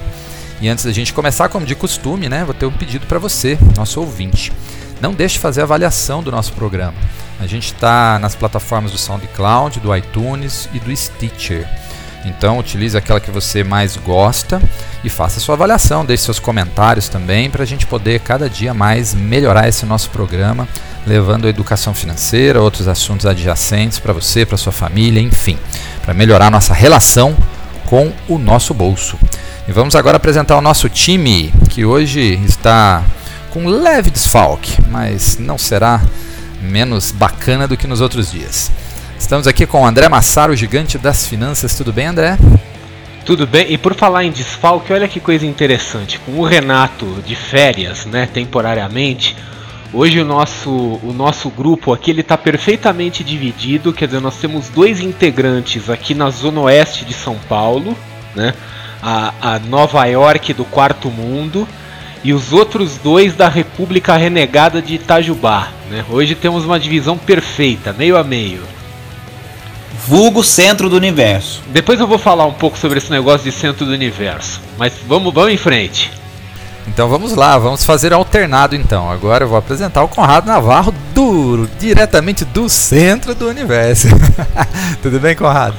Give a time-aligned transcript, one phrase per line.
[0.59, 3.58] E antes da gente começar, como de costume, né, vou ter um pedido para você,
[3.75, 4.52] nosso ouvinte.
[5.00, 6.95] Não deixe de fazer a avaliação do nosso programa.
[7.39, 11.67] A gente está nas plataformas do SoundCloud, do iTunes e do Stitcher.
[12.25, 14.61] Então utilize aquela que você mais gosta
[15.03, 19.13] e faça sua avaliação, deixe seus comentários também para a gente poder cada dia mais
[19.13, 20.67] melhorar esse nosso programa,
[21.05, 25.58] levando a educação financeira, outros assuntos adjacentes para você, para sua família, enfim,
[26.02, 27.38] para melhorar nossa relação
[27.85, 29.17] com o nosso bolso.
[29.67, 33.03] E vamos agora apresentar o nosso time, que hoje está
[33.51, 36.01] com leve desfalque, mas não será
[36.61, 38.71] menos bacana do que nos outros dias.
[39.19, 41.75] Estamos aqui com o André Massaro, gigante das finanças.
[41.75, 42.38] Tudo bem, André?
[43.25, 46.17] Tudo bem, e por falar em desfalque, olha que coisa interessante.
[46.19, 49.35] Com o Renato de férias, né, temporariamente,
[49.91, 53.91] hoje o nosso, o nosso grupo aqui ele está perfeitamente dividido.
[53.91, 57.97] Quer dizer, nós temos dois integrantes aqui na zona oeste de São Paulo,
[58.33, 58.53] né,
[59.02, 61.68] a, a Nova York do Quarto Mundo,
[62.24, 65.69] e os outros dois da República Renegada de Itajubá.
[65.90, 66.03] Né?
[66.09, 68.78] Hoje temos uma divisão perfeita, meio a meio
[70.07, 71.62] vulgo centro do universo.
[71.68, 75.34] Depois eu vou falar um pouco sobre esse negócio de centro do universo, mas vamos,
[75.34, 76.12] vamos em frente.
[76.88, 79.12] Então vamos lá, vamos fazer alternado então.
[79.12, 84.07] Agora eu vou apresentar o Conrado Navarro duro, diretamente do centro do universo.
[85.03, 85.75] tudo bem, Conrado?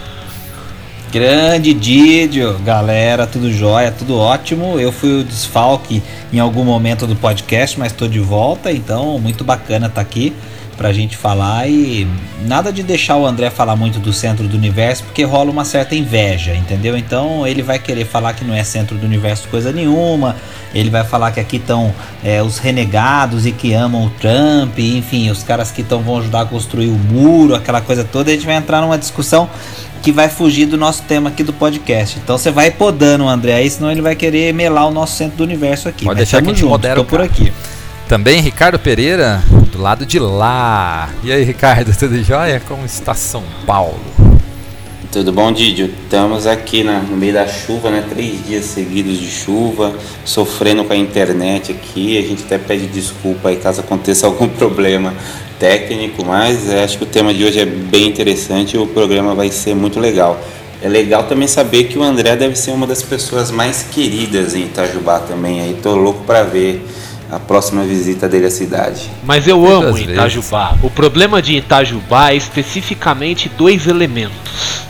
[1.10, 4.78] Grande Didio, galera, tudo jóia, tudo ótimo.
[4.78, 9.42] Eu fui o desfalque em algum momento do podcast, mas estou de volta, então muito
[9.42, 10.34] bacana estar tá aqui
[10.78, 12.06] pra gente falar e
[12.46, 15.96] nada de deixar o André falar muito do centro do universo, porque rola uma certa
[15.96, 16.96] inveja, entendeu?
[16.96, 20.36] Então ele vai querer falar que não é centro do universo coisa nenhuma,
[20.72, 21.92] ele vai falar que aqui estão
[22.24, 26.42] é, os renegados e que amam o Trump, enfim, os caras que estão vão ajudar
[26.42, 29.50] a construir o muro, aquela coisa toda, a gente vai entrar numa discussão
[30.00, 32.20] que vai fugir do nosso tema aqui do podcast.
[32.22, 35.38] Então você vai podando o André aí, senão ele vai querer melar o nosso centro
[35.38, 36.04] do universo aqui.
[36.04, 37.52] Pode Mas deixar que a gente modera tô por aqui.
[38.08, 41.10] Também Ricardo Pereira, do lado de lá.
[41.22, 42.58] E aí, Ricardo, tudo jóia?
[42.66, 44.00] Como está São Paulo?
[45.12, 45.90] Tudo bom, Didio?
[46.04, 48.02] Estamos aqui na, no meio da chuva, né?
[48.08, 52.16] Três dias seguidos de chuva, sofrendo com a internet aqui.
[52.16, 55.12] A gente até pede desculpa aí caso aconteça algum problema
[55.58, 59.50] técnico, mas acho que o tema de hoje é bem interessante e o programa vai
[59.50, 60.40] ser muito legal.
[60.80, 64.62] É legal também saber que o André deve ser uma das pessoas mais queridas em
[64.62, 65.60] Itajubá também.
[65.60, 66.82] Aí tô louco para ver
[67.30, 69.10] a próxima visita dele à cidade.
[69.24, 70.76] Mas eu amo Itajubá.
[70.82, 74.82] O problema de Itajubá é especificamente dois elementos.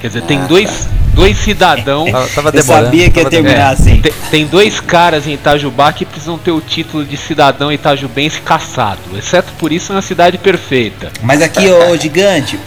[0.00, 0.90] Quer dizer, ah, tem dois, tá.
[1.14, 2.10] dois cidadãos.
[2.54, 4.00] eu sabia que ia terminar assim.
[4.00, 9.00] Tem, tem, dois caras em Itajubá que precisam ter o título de cidadão itajubense caçado.
[9.16, 11.10] Exceto por isso, é uma cidade perfeita.
[11.22, 12.58] Mas aqui, ô gigante,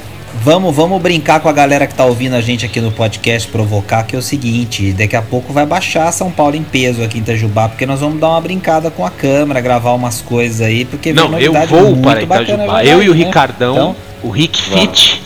[0.42, 4.04] Vamos, vamos brincar com a galera que tá ouvindo a gente aqui no podcast, provocar,
[4.04, 7.22] que é o seguinte: daqui a pouco vai baixar São Paulo em peso aqui em
[7.22, 11.14] Itajubá, porque nós vamos dar uma brincada com a câmera, gravar umas coisas aí, porque
[11.14, 12.56] Não, eu vou para Itajubá.
[12.66, 13.26] Bacana, eu e o né?
[13.26, 15.22] Ricardão, então, o Rick Fit.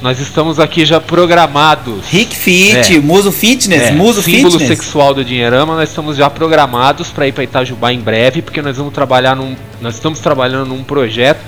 [0.00, 2.06] Nós estamos aqui já programados.
[2.08, 3.00] Rick Fit, é.
[3.00, 3.92] Muso Fitness, é.
[3.92, 4.68] Muso Símbolo Fitness.
[4.68, 8.76] sexual do Dinheirama, nós estamos já programados para ir para Itajubá em breve, porque nós
[8.76, 11.40] vamos trabalhar num, nós estamos trabalhando num projeto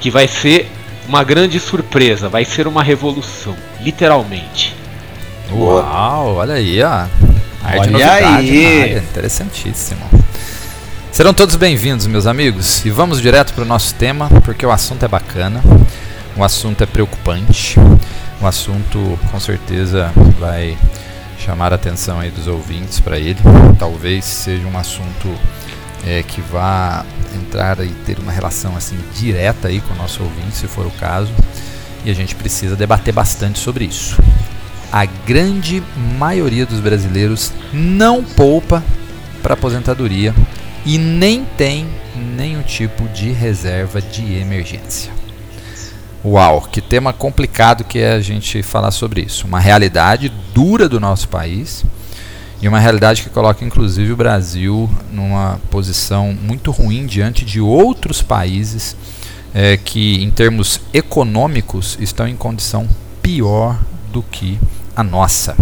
[0.00, 0.68] que vai ser
[1.08, 4.74] uma grande surpresa, vai ser uma revolução, literalmente.
[5.50, 7.06] Uau, olha aí, ó.
[7.64, 8.98] olha aí.
[8.98, 10.00] Interessantíssimo.
[11.10, 15.04] Serão todos bem-vindos, meus amigos, e vamos direto para o nosso tema, porque o assunto
[15.04, 15.60] é bacana,
[16.34, 17.78] o assunto é preocupante,
[18.40, 20.78] o assunto com certeza vai
[21.38, 23.38] chamar a atenção aí dos ouvintes para ele.
[23.78, 25.28] Talvez seja um assunto
[26.06, 27.04] é, que vá
[27.34, 30.90] entrar e ter uma relação assim direta aí com o nosso ouvinte, se for o
[30.92, 31.32] caso.
[32.04, 34.20] E a gente precisa debater bastante sobre isso.
[34.90, 35.82] A grande
[36.18, 38.82] maioria dos brasileiros não poupa
[39.42, 40.34] para aposentadoria
[40.84, 45.12] e nem tem nenhum tipo de reserva de emergência.
[46.24, 49.46] Uau, que tema complicado que é a gente falar sobre isso.
[49.46, 51.84] Uma realidade dura do nosso país
[52.62, 58.22] e uma realidade que coloca inclusive o Brasil numa posição muito ruim diante de outros
[58.22, 58.96] países
[59.52, 62.88] é, que, em termos econômicos, estão em condição
[63.20, 63.78] pior
[64.12, 64.58] do que
[64.94, 65.56] a nossa.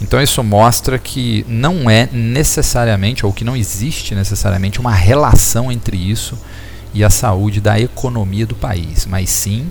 [0.00, 5.96] Então isso mostra que não é necessariamente, ou que não existe necessariamente, uma relação entre
[5.96, 6.38] isso
[6.94, 9.70] e a saúde da economia do país, mas sim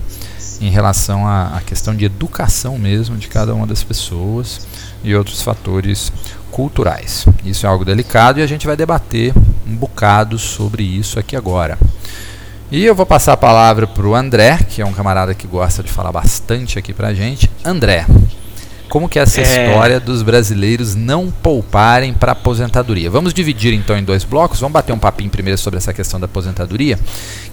[0.60, 4.66] em relação à, à questão de educação mesmo de cada uma das pessoas
[5.02, 6.12] e outros fatores
[6.50, 7.26] culturais.
[7.44, 9.32] Isso é algo delicado e a gente vai debater
[9.66, 11.78] um bocado sobre isso aqui agora.
[12.70, 15.82] E eu vou passar a palavra para o André, que é um camarada que gosta
[15.82, 17.50] de falar bastante aqui para a gente.
[17.64, 18.06] André,
[18.90, 19.68] como que é essa é...
[19.68, 23.08] história dos brasileiros não pouparem para aposentadoria?
[23.08, 24.60] Vamos dividir então em dois blocos.
[24.60, 26.98] Vamos bater um papinho primeiro sobre essa questão da aposentadoria,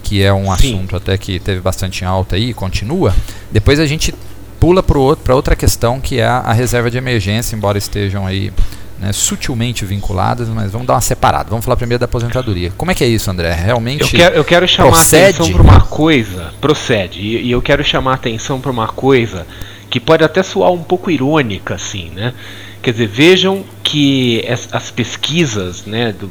[0.03, 0.73] que é um Sim.
[0.73, 3.13] assunto até que teve bastante em alta aí e continua.
[3.51, 4.13] Depois a gente
[4.59, 8.51] pula para outra questão que é a, reserva de emergência, embora estejam aí
[8.99, 11.51] né, sutilmente vinculadas, mas vamos dar uma separada.
[11.51, 12.73] Vamos falar primeiro da aposentadoria.
[12.75, 13.53] Como é que é isso, André?
[13.53, 14.01] Realmente.
[14.01, 15.23] Eu quero, eu quero chamar procede?
[15.23, 16.53] a atenção para uma coisa.
[16.59, 17.19] Procede.
[17.21, 19.45] E, e eu quero chamar a atenção para uma coisa
[19.89, 22.33] que pode até soar um pouco irônica, assim, né?
[22.81, 26.29] Quer dizer, vejam que as, as pesquisas, né, do,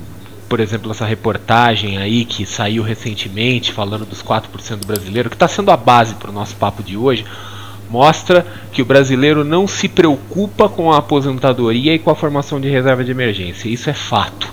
[0.48, 5.48] por exemplo, essa reportagem aí que saiu recentemente falando dos 4% do brasileiro, que está
[5.48, 7.24] sendo a base para o nosso papo de hoje
[7.90, 12.68] mostra que o brasileiro não se preocupa com a aposentadoria e com a formação de
[12.68, 13.68] reserva de emergência.
[13.68, 14.52] Isso é fato.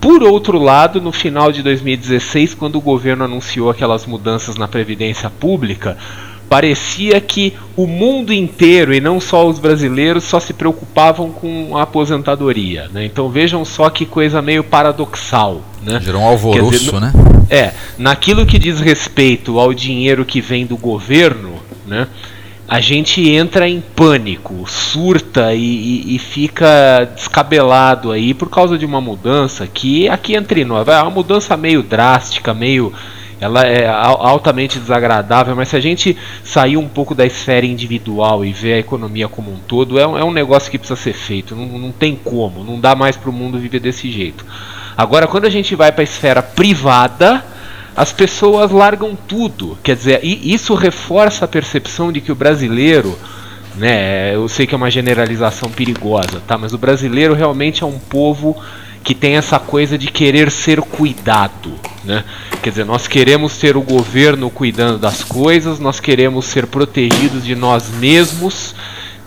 [0.00, 5.28] Por outro lado, no final de 2016, quando o governo anunciou aquelas mudanças na previdência
[5.28, 5.98] pública,
[6.50, 11.82] parecia que o mundo inteiro e não só os brasileiros só se preocupavam com a
[11.82, 12.90] aposentadoria.
[12.92, 13.04] Né?
[13.04, 15.62] Então vejam só que coisa meio paradoxal.
[15.80, 16.00] Né?
[16.02, 17.12] Gerou um alvoroço, dizer, no, né?
[17.48, 21.52] É, naquilo que diz respeito ao dinheiro que vem do governo,
[21.86, 22.08] né?
[22.66, 28.84] a gente entra em pânico, surta e, e, e, fica descabelado aí por causa de
[28.84, 32.92] uma mudança que aqui entre nós é uma mudança meio drástica, meio
[33.40, 38.52] ela é altamente desagradável, mas se a gente sair um pouco da esfera individual e
[38.52, 41.56] ver a economia como um todo, é um, é um negócio que precisa ser feito.
[41.56, 44.44] Não, não tem como, não dá mais para o mundo viver desse jeito.
[44.96, 47.42] Agora, quando a gente vai para a esfera privada,
[47.96, 49.78] as pessoas largam tudo.
[49.82, 53.18] Quer dizer, e isso reforça a percepção de que o brasileiro,
[53.76, 56.58] né, eu sei que é uma generalização perigosa, tá?
[56.58, 58.54] Mas o brasileiro realmente é um povo
[59.02, 61.72] que tem essa coisa de querer ser cuidado,
[62.04, 62.22] né?
[62.62, 67.54] Quer dizer, nós queremos ter o governo cuidando das coisas, nós queremos ser protegidos de
[67.54, 68.74] nós mesmos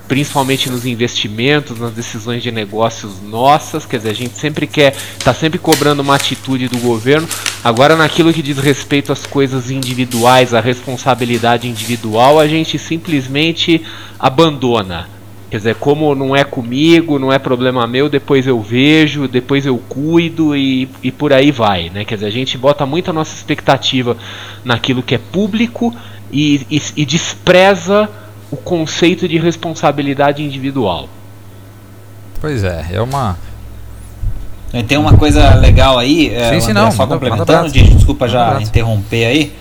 [0.08, 5.34] principalmente nos investimentos, nas decisões de negócios nossas, quer dizer, a gente sempre quer, está
[5.34, 7.28] sempre cobrando uma atitude do governo.
[7.64, 13.82] Agora, naquilo que diz respeito às coisas individuais, à responsabilidade individual, a gente simplesmente
[14.20, 15.13] abandona.
[15.54, 19.78] Quer dizer, como não é comigo, não é problema meu, depois eu vejo, depois eu
[19.78, 21.92] cuido e, e por aí vai.
[21.92, 22.04] Né?
[22.04, 24.18] Quer dizer, a gente bota muito a nossa expectativa
[24.66, 25.96] naquilo que é público
[26.32, 28.10] e, e, e despreza
[28.50, 31.08] o conceito de responsabilidade individual.
[32.42, 33.38] Pois é, é uma.
[34.88, 39.54] Tem uma coisa legal aí, é, sim, sim, não, só complementando, desculpa já interromper aí.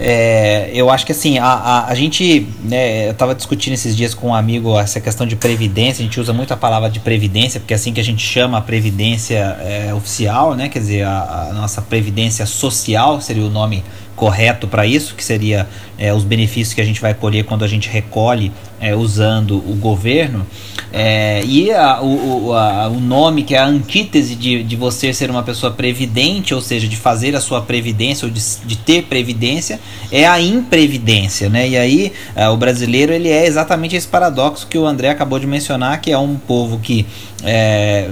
[0.00, 4.14] É, eu acho que assim, a, a, a gente, né, eu estava discutindo esses dias
[4.14, 7.58] com um amigo essa questão de previdência, a gente usa muito a palavra de previdência,
[7.58, 11.48] porque é assim que a gente chama a previdência é, oficial, né, quer dizer, a,
[11.50, 13.82] a, nossa previdência social seria o nome
[14.14, 17.68] correto para isso, que seria é, os benefícios que a gente vai colher quando a
[17.68, 20.46] gente recolhe é, usando o governo.
[20.90, 25.30] É, e a, o, a, o nome que é a antítese de, de você ser
[25.30, 29.78] uma pessoa previdente, ou seja, de fazer a sua previdência ou de, de ter previdência,
[30.10, 31.50] é a imprevidência.
[31.50, 31.68] Né?
[31.68, 35.46] E aí é, o brasileiro ele é exatamente esse paradoxo que o André acabou de
[35.46, 37.06] mencionar, que é um povo que
[37.44, 38.10] é,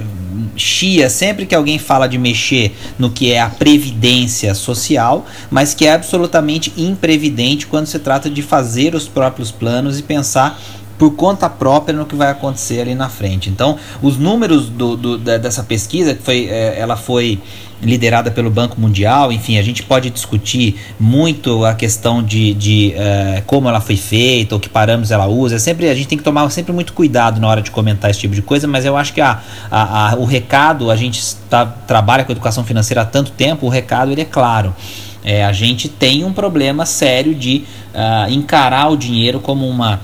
[0.56, 5.86] chia sempre que alguém fala de mexer no que é a previdência social, mas que
[5.86, 10.55] é absolutamente imprevidente quando se trata de fazer os próprios planos e pensar
[10.98, 13.50] por conta própria no que vai acontecer ali na frente.
[13.50, 17.40] Então, os números do, do dessa pesquisa, que foi, é, ela foi
[17.82, 23.42] liderada pelo Banco Mundial, enfim, a gente pode discutir muito a questão de, de uh,
[23.44, 25.56] como ela foi feita, ou que parâmetros ela usa.
[25.56, 28.20] É sempre, a gente tem que tomar sempre muito cuidado na hora de comentar esse
[28.20, 31.66] tipo de coisa, mas eu acho que a, a, a o recado, a gente tá,
[31.66, 34.74] trabalha com educação financeira há tanto tempo, o recado ele é claro.
[35.22, 40.00] É, a gente tem um problema sério de uh, encarar o dinheiro como uma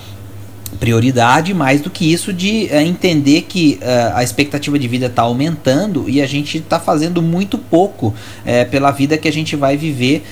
[0.78, 5.22] prioridade, mais do que isso de uh, entender que uh, a expectativa de vida está
[5.22, 9.76] aumentando e a gente está fazendo muito pouco uh, pela vida que a gente vai
[9.76, 10.24] viver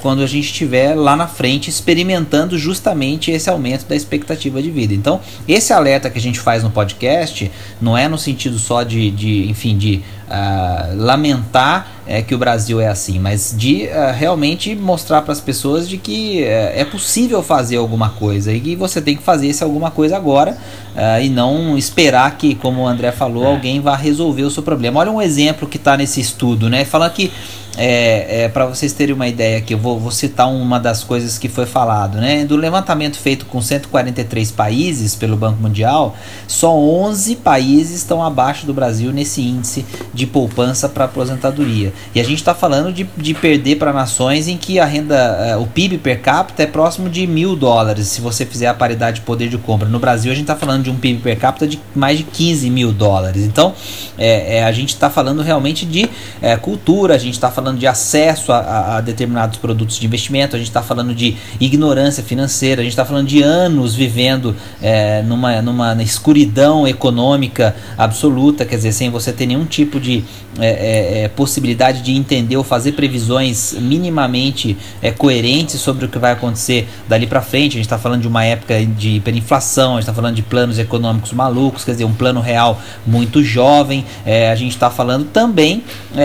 [0.00, 4.94] quando a gente estiver lá na frente experimentando justamente esse aumento da expectativa de vida.
[4.94, 7.50] Então, esse alerta que a gente faz no podcast
[7.80, 12.80] não é no sentido só de, de enfim, de uh, lamentar é, que o Brasil
[12.80, 17.42] é assim, mas de uh, realmente mostrar para as pessoas de que uh, é possível
[17.42, 20.56] fazer alguma coisa e que você tem que fazer esse alguma coisa agora
[20.94, 23.46] uh, e não esperar que, como o André falou, é.
[23.48, 25.00] alguém vá resolver o seu problema.
[25.00, 26.84] Olha um exemplo que está nesse estudo, né?
[26.84, 27.30] Falando que
[27.78, 31.38] é, é para vocês terem uma ideia aqui, eu vou, vou, citar uma das coisas
[31.38, 32.44] que foi falado, né?
[32.44, 36.16] Do levantamento feito com 143 países pelo Banco Mundial,
[36.48, 41.92] só 11 países estão abaixo do Brasil nesse índice de poupança para aposentadoria.
[42.12, 45.62] E a gente está falando de, de perder para nações em que a renda, uh,
[45.62, 49.22] o PIB per capita é próximo de mil dólares, se você fizer a paridade de
[49.22, 49.88] poder de compra.
[49.88, 52.70] No Brasil, a gente está falando de um PIB per capita de mais de 15
[52.70, 53.44] mil dólares.
[53.44, 53.72] Então,
[54.18, 56.10] é, é a gente está falando realmente de
[56.42, 60.56] é, cultura, a gente está falando falando de acesso a, a determinados produtos de investimento,
[60.56, 65.22] a gente está falando de ignorância financeira, a gente está falando de anos vivendo é,
[65.22, 70.24] numa, numa escuridão econômica absoluta, quer dizer, sem você ter nenhum tipo de
[70.60, 76.18] é, é, é, possibilidade de entender ou fazer previsões minimamente é, coerentes sobre o que
[76.18, 77.72] vai acontecer dali para frente.
[77.72, 80.76] A gente está falando de uma época de hiperinflação, a gente está falando de planos
[80.76, 84.04] econômicos malucos, quer dizer, um plano real muito jovem.
[84.26, 85.84] É, a gente está falando também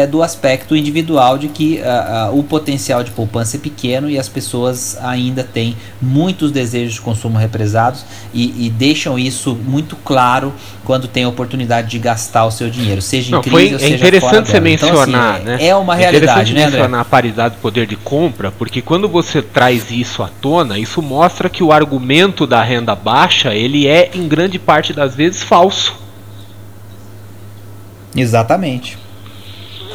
[0.09, 1.81] do aspecto individual de que
[2.33, 7.37] o potencial de poupança é pequeno e as pessoas ainda têm muitos desejos de consumo
[7.37, 12.69] represados e, e deixam isso muito claro quando tem a oportunidade de gastar o seu
[12.69, 15.67] dinheiro, seja Não, em crise foi, ou seja É interessante você mencionar, então, assim, né?
[15.67, 19.41] É uma realidade, é né, mencionar a paridade de poder de compra, porque quando você
[19.41, 24.27] traz isso à tona, isso mostra que o argumento da renda baixa, ele é em
[24.27, 25.95] grande parte das vezes falso.
[28.15, 29.02] Exatamente.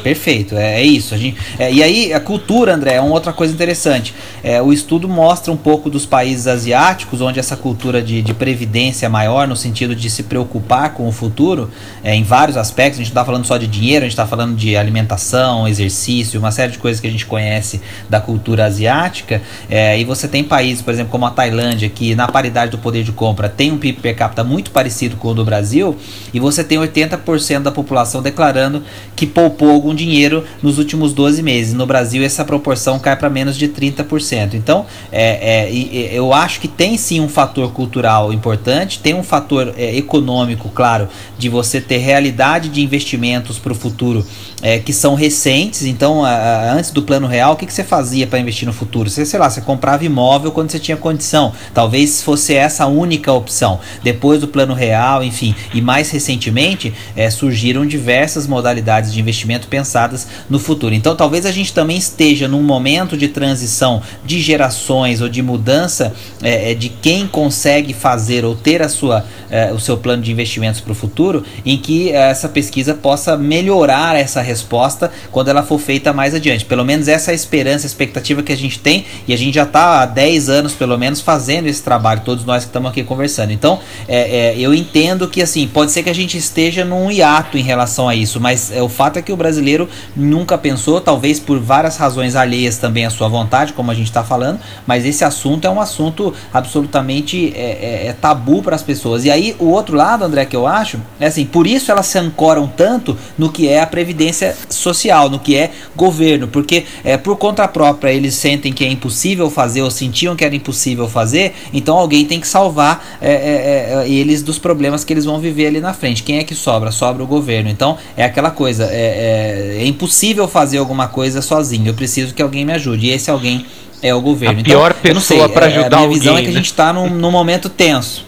[0.08, 1.14] Perfeito, é, é isso.
[1.14, 4.14] A gente, é, e aí, a cultura, André, é uma outra coisa interessante.
[4.42, 9.04] É, o estudo mostra um pouco dos países asiáticos, onde essa cultura de, de previdência
[9.04, 11.70] é maior, no sentido de se preocupar com o futuro,
[12.02, 12.98] é, em vários aspectos.
[12.98, 16.40] A gente não está falando só de dinheiro, a gente está falando de alimentação, exercício,
[16.40, 19.42] uma série de coisas que a gente conhece da cultura asiática.
[19.68, 23.04] É, e você tem países, por exemplo, como a Tailândia, que na paridade do poder
[23.04, 25.98] de compra tem um PIB per capita muito parecido com o do Brasil,
[26.32, 28.82] e você tem 80% da população declarando
[29.14, 31.74] que poupou algum dinheiro nos últimos 12 meses.
[31.74, 34.54] No Brasil, essa proporção cai para menos de 30%.
[34.54, 39.74] Então, é, é, eu acho que tem sim um fator cultural importante, tem um fator
[39.76, 44.24] é, econômico, claro, de você ter realidade de investimentos para o futuro
[44.62, 45.84] é, que são recentes.
[45.84, 48.72] Então, a, a, antes do plano real, o que, que você fazia para investir no
[48.72, 49.08] futuro?
[49.08, 51.52] Você, sei lá, você comprava imóvel quando você tinha condição.
[51.72, 53.80] Talvez fosse essa a única opção.
[54.02, 60.26] Depois do plano real, enfim, e mais recentemente, é, surgiram diversas modalidades de investimento pensadas
[60.48, 60.94] no futuro.
[60.94, 66.12] Então, talvez a gente também esteja num momento de transição de gerações ou de mudança
[66.42, 70.32] é, é de quem consegue fazer ou ter a sua, é, o seu plano de
[70.32, 75.78] investimentos para o futuro, em que essa pesquisa possa melhorar essa resposta quando ela for
[75.78, 76.64] feita mais adiante.
[76.64, 79.54] Pelo menos essa é a esperança, a expectativa que a gente tem e a gente
[79.54, 83.04] já está há 10 anos, pelo menos, fazendo esse trabalho, todos nós que estamos aqui
[83.04, 83.52] conversando.
[83.52, 83.78] Então,
[84.08, 87.62] é, é, eu entendo que assim, pode ser que a gente esteja num hiato em
[87.62, 91.58] relação a isso, mas é, o fato é que o brasileiro nunca pensou, talvez por
[91.60, 95.66] várias razões alheias também à sua vontade, como a gente está falando, mas esse assunto
[95.66, 99.24] é um assunto absolutamente é, é, é tabu para as pessoas.
[99.24, 102.18] E aí, o outro lado, André, que eu acho, é assim, por isso elas se
[102.18, 104.37] ancoram tanto no que é a previdência
[104.68, 109.50] social, no que é governo, porque é, por conta própria eles sentem que é impossível
[109.50, 114.08] fazer ou sentiam que era impossível fazer, então alguém tem que salvar é, é, é
[114.08, 116.22] eles dos problemas que eles vão viver ali na frente.
[116.22, 116.90] Quem é que sobra?
[116.90, 117.68] Sobra o governo.
[117.68, 122.42] Então é aquela coisa, é, é, é impossível fazer alguma coisa sozinho, eu preciso que
[122.42, 123.66] alguém me ajude, e esse alguém
[124.02, 124.58] é o governo.
[124.58, 127.08] A então, pior pessoa para ajudar a minha visão é que a gente está num,
[127.08, 128.24] num momento tenso.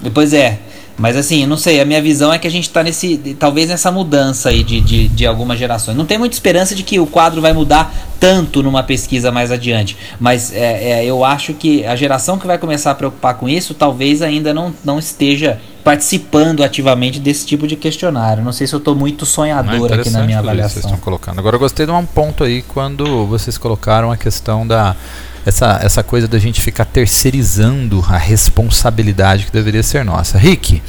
[0.00, 0.58] Depois é,
[0.98, 3.36] Mas assim, não sei, a minha visão é que a gente está nesse.
[3.38, 5.96] talvez nessa mudança aí de, de, de algumas gerações.
[5.96, 9.96] Não tem muita esperança de que o quadro vai mudar tanto numa pesquisa mais adiante.
[10.18, 13.74] Mas é, é, eu acho que a geração que vai começar a preocupar com isso
[13.74, 18.42] talvez ainda não, não esteja participando ativamente desse tipo de questionário.
[18.42, 20.72] Não sei se eu estou muito sonhador aqui na minha avaliação.
[20.72, 21.38] Vocês estão colocando.
[21.38, 24.96] Agora eu gostei de um ponto aí quando vocês colocaram a questão da
[25.44, 30.38] essa, essa coisa da gente ficar terceirizando a responsabilidade que deveria ser nossa.
[30.38, 30.82] Rick,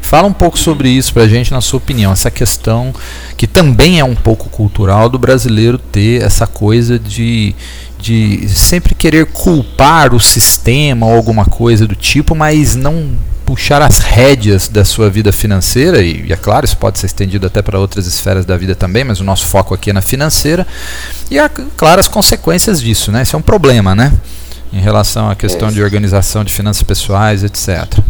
[0.00, 2.94] fala um pouco sobre isso pra gente, na sua opinião, essa questão
[3.36, 7.54] que também é um pouco cultural do brasileiro ter essa coisa de,
[7.98, 13.10] de sempre querer culpar o sistema ou alguma coisa do tipo, mas não
[13.44, 17.46] puxar as rédeas da sua vida financeira, e, e é claro, isso pode ser estendido
[17.46, 20.66] até para outras esferas da vida também, mas o nosso foco aqui é na financeira,
[21.30, 23.22] e, é, claro, as consequências disso, né?
[23.22, 24.12] Isso é um problema, né?
[24.72, 25.72] Em relação à questão é.
[25.72, 28.00] de organização de finanças pessoais, etc.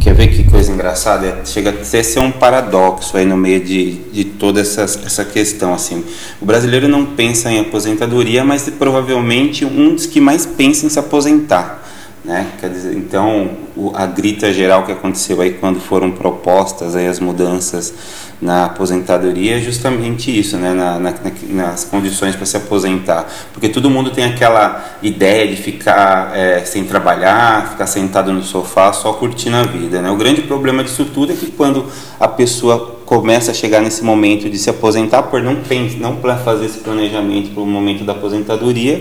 [0.00, 1.40] Quer ver que coisa engraçada?
[1.44, 5.74] Chega até a ser um paradoxo aí no meio de, de toda essa, essa questão.
[5.74, 6.04] Assim.
[6.40, 10.98] O brasileiro não pensa em aposentadoria, mas provavelmente um dos que mais pensa em se
[10.98, 11.85] aposentar.
[12.26, 12.44] Né?
[12.58, 17.20] Quer dizer, então, o, a grita geral que aconteceu aí quando foram propostas aí as
[17.20, 17.94] mudanças
[18.42, 20.72] na aposentadoria é justamente isso, né?
[20.74, 21.14] Na, na,
[21.50, 23.30] nas condições para se aposentar.
[23.52, 28.92] Porque todo mundo tem aquela ideia de ficar é, sem trabalhar, ficar sentado no sofá
[28.92, 30.02] só curtindo a vida.
[30.02, 30.10] Né?
[30.10, 31.86] O grande problema disso tudo é que quando
[32.18, 35.56] a pessoa começa a chegar nesse momento de se aposentar, por não,
[35.98, 39.00] não fazer esse planejamento para o momento da aposentadoria,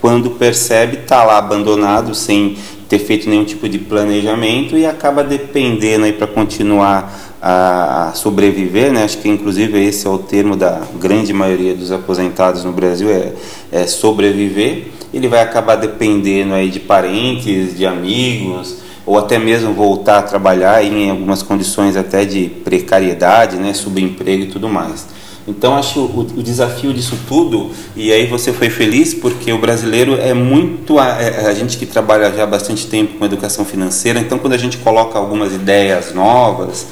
[0.00, 2.56] quando percebe, está lá abandonado, sem
[2.88, 9.04] ter feito nenhum tipo de planejamento e acaba dependendo aí para continuar a sobreviver, né?
[9.04, 13.32] Acho que inclusive esse é o termo da grande maioria dos aposentados no Brasil é,
[13.72, 14.88] é sobreviver.
[15.12, 20.84] Ele vai acabar dependendo aí de parentes, de amigos, ou até mesmo voltar a trabalhar
[20.84, 23.72] em algumas condições até de precariedade, né?
[23.72, 25.06] Subemprego e tudo mais.
[25.48, 30.16] Então acho o, o, desafio disso tudo, e aí você foi feliz porque o brasileiro
[30.20, 34.18] é muito a, é, a, gente que trabalha já há bastante tempo com educação financeira,
[34.18, 36.84] então quando a gente coloca algumas ideias novas,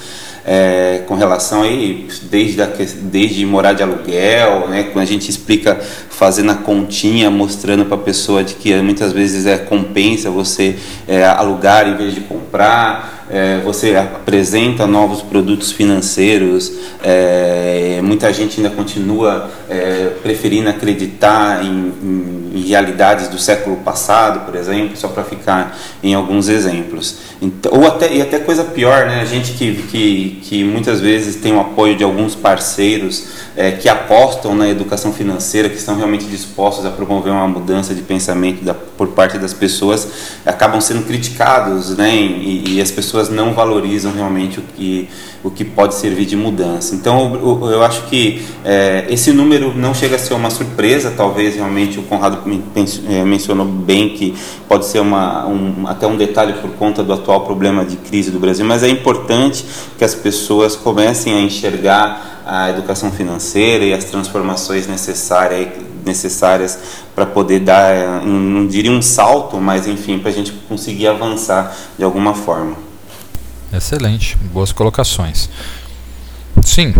[0.46, 2.68] é, com relação aí desde, a,
[3.02, 8.00] desde morar de aluguel, né, quando a gente explica fazendo a continha, mostrando para a
[8.00, 10.76] pessoa de que muitas vezes é compensa você
[11.08, 16.72] é, alugar em vez de comprar, é, você apresenta novos produtos financeiros,
[17.02, 24.44] é, muita gente ainda continua é, preferindo acreditar em, em, em, realidades do século passado,
[24.46, 27.16] por exemplo, só para ficar em alguns exemplos.
[27.42, 29.20] Então, ou até, e até coisa pior, né?
[29.20, 33.88] a gente que, que, que muitas vezes tem o apoio de alguns parceiros é, que
[33.88, 38.74] apostam na educação financeira, que estão realmente dispostos a promover uma mudança de pensamento da,
[38.74, 40.08] por parte das pessoas,
[40.46, 42.14] acabam sendo criticados né?
[42.14, 45.08] e, e as pessoas não valorizam realmente o que,
[45.42, 46.94] o que pode servir de mudança.
[46.94, 51.54] Então, eu, eu acho que é, esse número não chega a ser uma surpresa, talvez
[51.54, 52.38] realmente o Conrado
[53.24, 54.34] mencionou bem que
[54.68, 58.38] pode ser uma, um, até um detalhe por conta do atual problema de crise do
[58.38, 59.64] Brasil, mas é importante
[59.98, 65.68] que as pessoas comecem a enxergar a educação financeira e as transformações necessárias
[66.04, 66.78] necessárias
[67.14, 72.04] para poder dar, não diria um salto, mas enfim, para a gente conseguir avançar de
[72.04, 72.76] alguma forma.
[73.72, 75.48] Excelente, boas colocações.
[76.62, 76.92] Sim.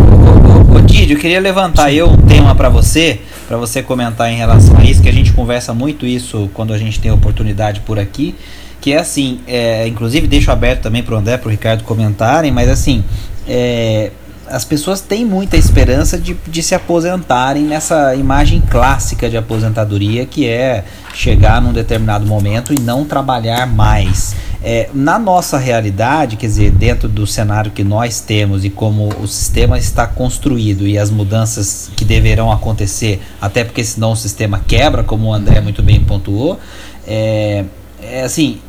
[0.75, 1.97] Ô, Didi, eu queria levantar Sim.
[1.97, 5.33] eu um tema para você, para você comentar em relação a isso, que a gente
[5.33, 8.35] conversa muito isso quando a gente tem oportunidade por aqui,
[8.81, 12.53] que é assim, é, inclusive deixo aberto também para o André, para o Ricardo comentarem,
[12.53, 13.03] mas assim,
[13.49, 14.11] é,
[14.55, 20.47] as pessoas têm muita esperança de, de se aposentarem nessa imagem clássica de aposentadoria, que
[20.47, 24.37] é chegar num determinado momento e não trabalhar mais.
[24.62, 29.27] É, na nossa realidade, quer dizer, dentro do cenário que nós temos e como o
[29.27, 35.03] sistema está construído e as mudanças que deverão acontecer, até porque senão o sistema quebra,
[35.03, 36.61] como o André muito bem pontuou,
[37.07, 37.64] é,
[38.01, 38.61] é assim,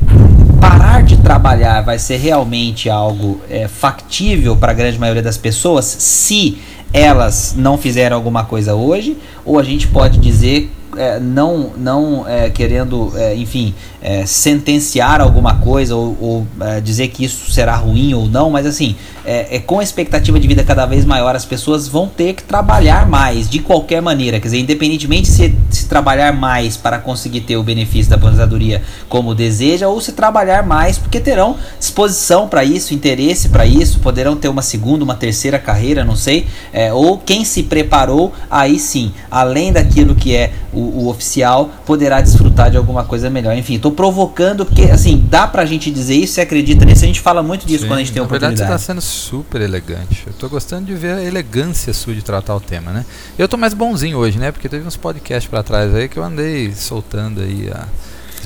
[0.60, 5.86] parar de trabalhar vai ser realmente algo é, factível para a grande maioria das pessoas?
[5.86, 6.58] Se
[6.94, 12.49] elas não fizeram alguma coisa hoje, ou a gente pode dizer é, não, não é,
[12.49, 18.13] querendo, é, enfim, é, sentenciar alguma coisa ou, ou é, dizer que isso será ruim
[18.13, 21.88] ou não, mas assim, é, com a expectativa de vida cada vez maior, as pessoas
[21.88, 24.39] vão ter que trabalhar mais de qualquer maneira.
[24.39, 29.34] Quer dizer, independentemente se, se trabalhar mais para conseguir ter o benefício da aposentadoria como
[29.34, 34.49] deseja, ou se trabalhar mais porque terão disposição para isso, interesse para isso, poderão ter
[34.49, 36.45] uma segunda, uma terceira carreira, não sei,
[36.93, 42.71] ou quem se preparou, aí sim, além daquilo que é o, o, oficial poderá desfrutar
[42.71, 43.56] de alguma coisa melhor.
[43.56, 47.19] Enfim, estou provocando, porque assim, dá pra gente dizer isso, você acredita nisso, a gente
[47.19, 48.62] fala muito disso Sim, quando a gente tem na oportunidade.
[48.62, 50.24] Na verdade, você está sendo super elegante.
[50.26, 53.06] Eu estou gostando de ver a elegância sua de tratar o tema, né?
[53.38, 54.52] Eu estou mais bonzinho hoje, né?
[54.52, 57.86] Porque teve uns podcasts para trás aí que eu andei soltando aí a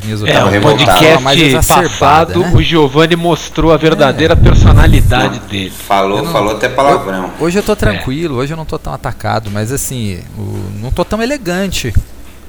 [0.06, 2.52] minhas É, o podcast passado, né?
[2.54, 4.36] o Giovanni mostrou a verdadeira é.
[4.36, 5.72] personalidade não, dele.
[5.72, 7.32] Falou, não, falou até palavrão.
[7.40, 8.44] Eu, hoje eu tô tranquilo, é.
[8.44, 11.94] hoje eu não tô tão atacado, mas assim, o, não tô tão elegante.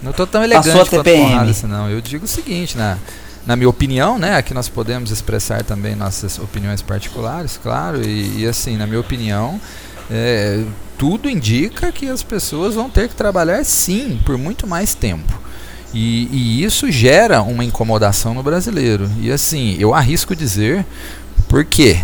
[0.02, 1.28] Não tô tão elegante Passou a TPM.
[1.30, 1.90] Porrada, assim, não.
[1.90, 2.98] Eu digo o seguinte, né?
[3.46, 4.36] Na minha opinião, né?
[4.36, 8.02] Aqui nós podemos expressar também nossas opiniões particulares, claro.
[8.02, 9.60] E, e assim, na minha opinião,
[10.10, 10.62] é,
[10.98, 15.40] tudo indica que as pessoas vão ter que trabalhar sim por muito mais tempo.
[15.92, 19.10] E, e, isso gera uma incomodação no brasileiro.
[19.20, 20.84] E assim, eu arrisco dizer
[21.48, 21.98] por quê?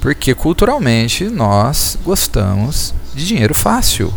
[0.00, 4.12] Porque culturalmente nós gostamos de dinheiro fácil.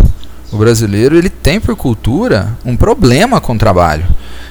[0.51, 4.05] O brasileiro ele tem por cultura um problema com o trabalho.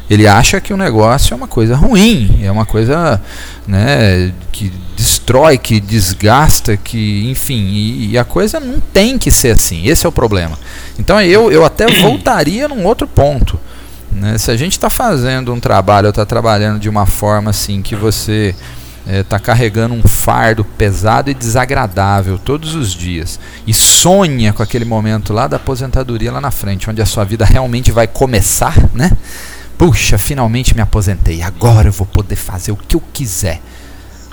[0.09, 3.21] Ele acha que o negócio é uma coisa ruim, é uma coisa
[3.67, 9.51] né, que destrói, que desgasta, que enfim, e, e, a coisa não tem que ser
[9.51, 9.87] assim.
[9.87, 10.59] Esse é o problema.
[10.99, 13.61] Então eu, eu até voltaria num outro ponto.
[14.11, 14.39] Né?
[14.39, 18.55] Se a gente está fazendo um trabalho, está trabalhando de uma forma assim que você
[19.07, 24.85] está é, carregando um fardo pesado e desagradável todos os dias e sonha com aquele
[24.85, 29.11] momento lá da aposentadoria lá na frente, onde a sua vida realmente vai começar, né?
[29.79, 33.61] Puxa, finalmente me aposentei, agora eu vou poder fazer o que eu quiser.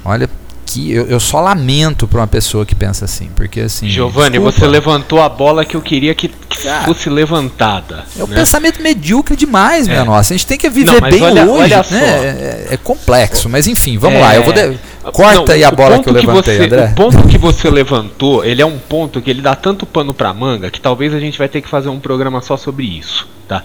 [0.03, 0.29] Olha,
[0.65, 3.87] que eu, eu só lamento para uma pessoa que pensa assim, porque assim.
[3.87, 8.03] Giovanni, você levantou a bola que eu queria que, que fosse levantada.
[8.17, 8.35] É um né?
[8.35, 9.91] pensamento medíocre demais, é.
[9.91, 10.33] minha nossa.
[10.33, 12.03] A gente tem que viver não, bem olha, hoje, olha né?
[12.03, 14.21] É, é, complexo, mas enfim, vamos é...
[14.21, 14.35] lá.
[14.35, 14.77] Eu vou de...
[15.11, 16.85] corta não, aí a bola que eu levantei, você, André.
[16.85, 20.33] O ponto que você levantou, ele é um ponto que ele dá tanto pano para
[20.33, 23.63] manga que talvez a gente vai ter que fazer um programa só sobre isso, tá?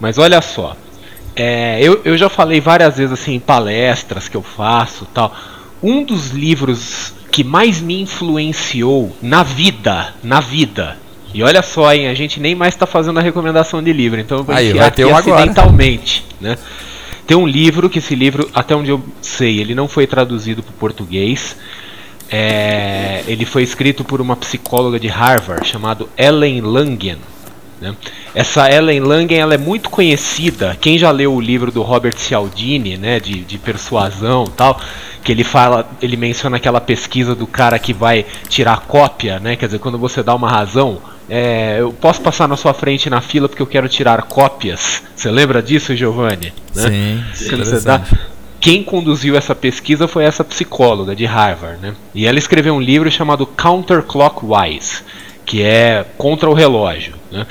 [0.00, 0.76] Mas olha só.
[1.36, 5.32] É, eu, eu já falei várias vezes assim em palestras que eu faço tal
[5.82, 10.96] um dos livros que mais me influenciou na vida, na vida.
[11.32, 14.38] E olha só, hein, a gente nem mais está fazendo a recomendação de livro, então
[14.38, 16.56] eu vou Aí, vai ter um acidentalmente, agora.
[16.56, 16.62] né?
[17.26, 20.70] Tem um livro que esse livro, até onde eu sei, ele não foi traduzido para
[20.70, 21.56] o português.
[22.28, 27.18] É, ele foi escrito por uma psicóloga de Harvard chamada Ellen Langen.
[27.80, 27.94] Né?
[28.34, 30.76] Essa Ellen Langen ela é muito conhecida.
[30.80, 34.80] Quem já leu o livro do Robert Cialdini, né, de, de persuasão, tal,
[35.22, 39.56] que ele fala, ele menciona aquela pesquisa do cara que vai tirar cópia, né?
[39.56, 43.20] Quer dizer, quando você dá uma razão, é, eu posso passar na sua frente na
[43.20, 45.02] fila porque eu quero tirar cópias.
[45.14, 46.52] Você lembra disso, Giovanni?
[46.74, 47.24] Né?
[47.34, 47.48] Sim.
[47.48, 48.02] Quando você dá,
[48.60, 51.94] quem conduziu essa pesquisa foi essa psicóloga de Harvard, né?
[52.14, 55.02] E ela escreveu um livro chamado Counterclockwise,
[55.46, 57.14] que é contra o relógio.
[57.30, 57.46] Né?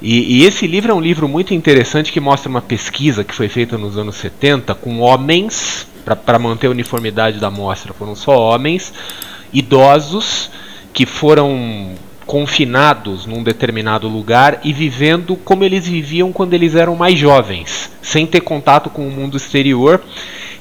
[0.00, 3.48] E, e, esse livro é um livro muito interessante que mostra uma pesquisa que foi
[3.48, 8.92] feita nos anos 70 com homens, para manter a uniformidade da amostra, foram só homens,
[9.52, 10.50] idosos,
[10.92, 11.94] que foram
[12.26, 18.26] confinados num determinado lugar e vivendo como eles viviam quando eles eram mais jovens, sem
[18.26, 20.00] ter contato com o mundo exterior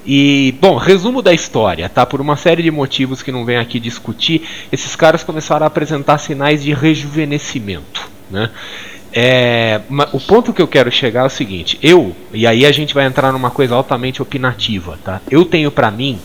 [0.06, 2.06] e, bom, resumo da história, tá?
[2.06, 6.18] Por uma série de motivos que não vem aqui discutir, esses caras começaram a apresentar
[6.18, 8.50] sinais de rejuvenescimento, né?
[9.16, 12.96] É, o ponto que eu quero chegar é o seguinte: eu, e aí a gente
[12.96, 15.22] vai entrar numa coisa altamente opinativa, tá?
[15.30, 16.20] Eu tenho para mim,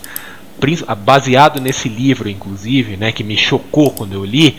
[1.05, 4.57] baseado nesse livro, inclusive, né, que me chocou quando eu li,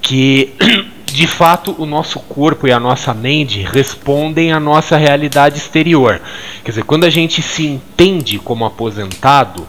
[0.00, 0.54] que
[1.04, 6.22] de fato o nosso corpo e a nossa mente respondem à nossa realidade exterior.
[6.64, 9.66] Quer dizer, quando a gente se entende como aposentado,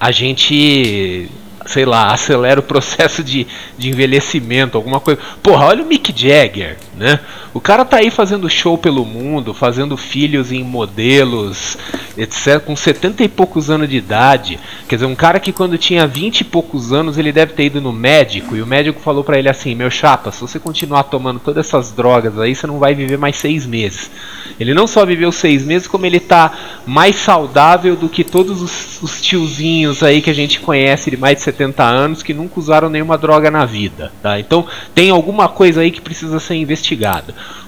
[0.00, 1.28] a gente
[1.66, 3.46] sei lá, acelera o processo de,
[3.76, 5.20] de envelhecimento, alguma coisa.
[5.42, 7.20] Porra, olha o Mick Jagger, né?
[7.52, 11.76] O cara tá aí fazendo show pelo mundo, fazendo filhos em modelos,
[12.16, 14.58] etc, com 70 e poucos anos de idade.
[14.88, 17.80] Quer dizer, um cara que quando tinha 20 e poucos anos, ele deve ter ido
[17.80, 21.40] no médico e o médico falou para ele assim: "Meu chapa, se você continuar tomando
[21.40, 24.10] todas essas drogas aí, você não vai viver mais seis meses".
[24.58, 26.52] Ele não só viveu seis meses, como ele tá
[26.86, 31.38] mais saudável do que todos os, os tiozinhos aí que a gente conhece de mais
[31.38, 34.38] de 70 anos que nunca usaram nenhuma droga na vida, tá?
[34.38, 36.83] Então tem alguma coisa aí que precisa ser investigada.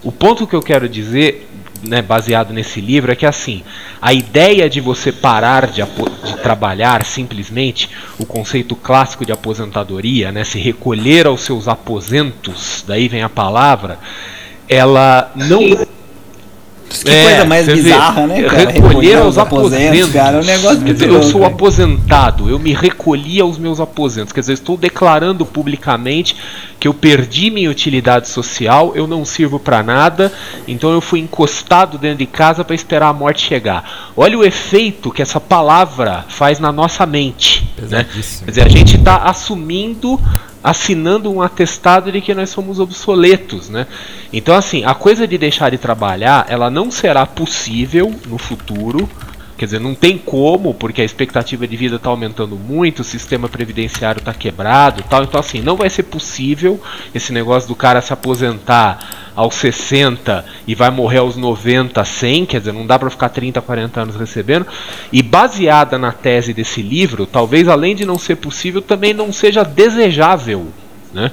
[0.02, 1.48] O ponto que eu quero dizer,
[1.82, 3.62] né, baseado nesse livro, é que assim,
[4.00, 10.44] a ideia de você parar de, de, trabalhar simplesmente, o conceito clássico de aposentadoria, né,
[10.44, 13.98] se recolher aos seus aposentos, daí vem a palavra,
[14.68, 15.88] ela não que
[17.04, 18.70] é, coisa mais bizarra, vê, né, cara?
[18.70, 20.38] Recolher aos aposentos, cara.
[20.38, 24.32] É um negócio Quer dizer, eu sou aposentado, eu me recolhi aos meus aposentos.
[24.32, 26.36] Quer dizer, estou declarando publicamente
[26.86, 30.32] que eu perdi minha utilidade social, eu não sirvo para nada,
[30.68, 34.12] então eu fui encostado dentro de casa para esperar a morte chegar.
[34.16, 37.68] Olha o efeito que essa palavra faz na nossa mente.
[37.76, 38.06] Né?
[38.44, 40.20] Quer dizer, a gente está assumindo
[40.62, 43.86] assinando um atestado de que nós somos obsoletos, né?
[44.32, 49.08] Então assim, a coisa de deixar de trabalhar, ela não será possível no futuro,
[49.56, 53.48] Quer dizer, não tem como, porque a expectativa de vida está aumentando muito, o sistema
[53.48, 55.22] previdenciário está quebrado tal.
[55.22, 56.80] Então, assim, não vai ser possível
[57.14, 62.46] esse negócio do cara se aposentar aos 60 e vai morrer aos 90, 100.
[62.46, 64.66] Quer dizer, não dá para ficar 30, 40 anos recebendo.
[65.10, 69.62] E baseada na tese desse livro, talvez além de não ser possível, também não seja
[69.62, 70.68] desejável.
[71.14, 71.30] Né?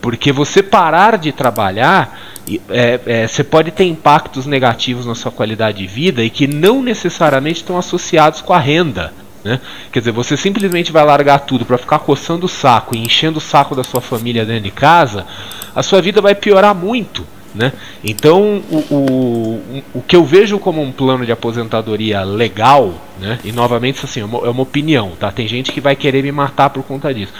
[0.00, 2.25] Porque você parar de trabalhar
[2.68, 6.82] é, é, você pode ter impactos negativos na sua qualidade de vida e que não
[6.82, 9.12] necessariamente estão associados com a renda.
[9.44, 9.60] Né?
[9.92, 13.40] Quer dizer, você simplesmente vai largar tudo para ficar coçando o saco e enchendo o
[13.40, 15.26] saco da sua família dentro de casa,
[15.74, 17.26] a sua vida vai piorar muito.
[17.54, 17.72] Né?
[18.04, 23.38] Então, o, o, o que eu vejo como um plano de aposentadoria legal, né?
[23.42, 25.32] e novamente assim, é uma, é uma opinião, tá?
[25.32, 27.32] tem gente que vai querer me matar por conta disso.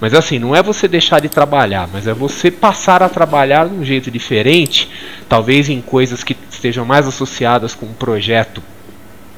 [0.00, 3.74] Mas assim, não é você deixar de trabalhar, mas é você passar a trabalhar de
[3.74, 4.88] um jeito diferente,
[5.28, 8.62] talvez em coisas que estejam mais associadas com um projeto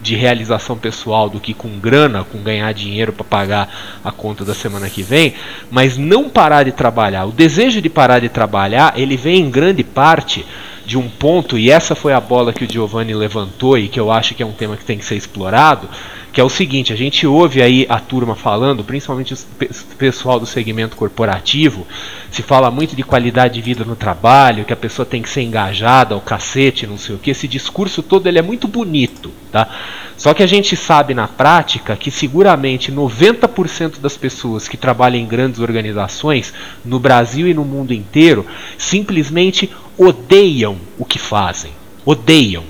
[0.02, 4.54] de realização pessoal do que com grana, com ganhar dinheiro para pagar a conta da
[4.54, 5.34] semana que vem,
[5.70, 7.26] mas não parar de trabalhar.
[7.26, 10.44] O desejo de parar de trabalhar, ele vem em grande parte
[10.86, 14.10] de um ponto, e essa foi a bola que o Giovanni levantou e que eu
[14.10, 15.88] acho que é um tema que tem que ser explorado,
[16.32, 20.46] que é o seguinte, a gente ouve aí a turma falando, principalmente o pessoal do
[20.46, 21.86] segmento corporativo,
[22.30, 25.42] se fala muito de qualidade de vida no trabalho, que a pessoa tem que ser
[25.42, 29.68] engajada, o cacete, não sei o que, esse discurso todo ele é muito bonito, tá?
[30.16, 35.26] Só que a gente sabe na prática que seguramente 90% das pessoas que trabalham em
[35.26, 36.52] grandes organizações,
[36.84, 38.46] no Brasil e no mundo inteiro,
[38.78, 41.72] simplesmente odeiam o que fazem.
[42.04, 42.64] Odeiam.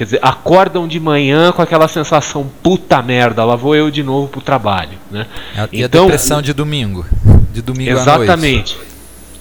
[0.00, 4.28] Quer dizer, acordam de manhã com aquela sensação, puta merda, lá vou eu de novo
[4.28, 4.96] pro trabalho.
[5.10, 5.26] Né?
[5.54, 7.04] É, e então, a depressão de domingo.
[7.52, 8.78] De domingo Exatamente.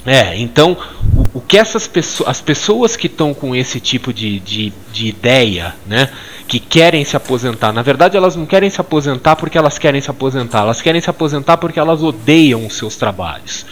[0.06, 0.76] É, então
[1.16, 5.08] o, o, que essas pessoas, as pessoas que estão com esse tipo de, de, de
[5.08, 6.10] ideia, né,
[6.46, 10.12] que querem se aposentar, na verdade elas não querem se aposentar porque elas querem se
[10.12, 13.66] aposentar, elas querem se aposentar porque elas odeiam os seus trabalhos.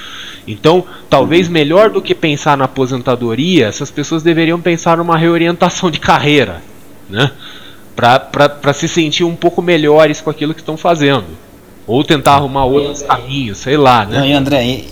[0.47, 5.99] Então, talvez melhor do que pensar na aposentadoria, essas pessoas deveriam pensar numa reorientação de
[5.99, 6.61] carreira,
[7.09, 7.31] né?
[7.95, 11.25] Para se sentir um pouco melhores com aquilo que estão fazendo.
[11.87, 14.19] Ou tentar arrumar outros caminhos, sei lá, né?
[14.19, 14.89] Não, e André, e,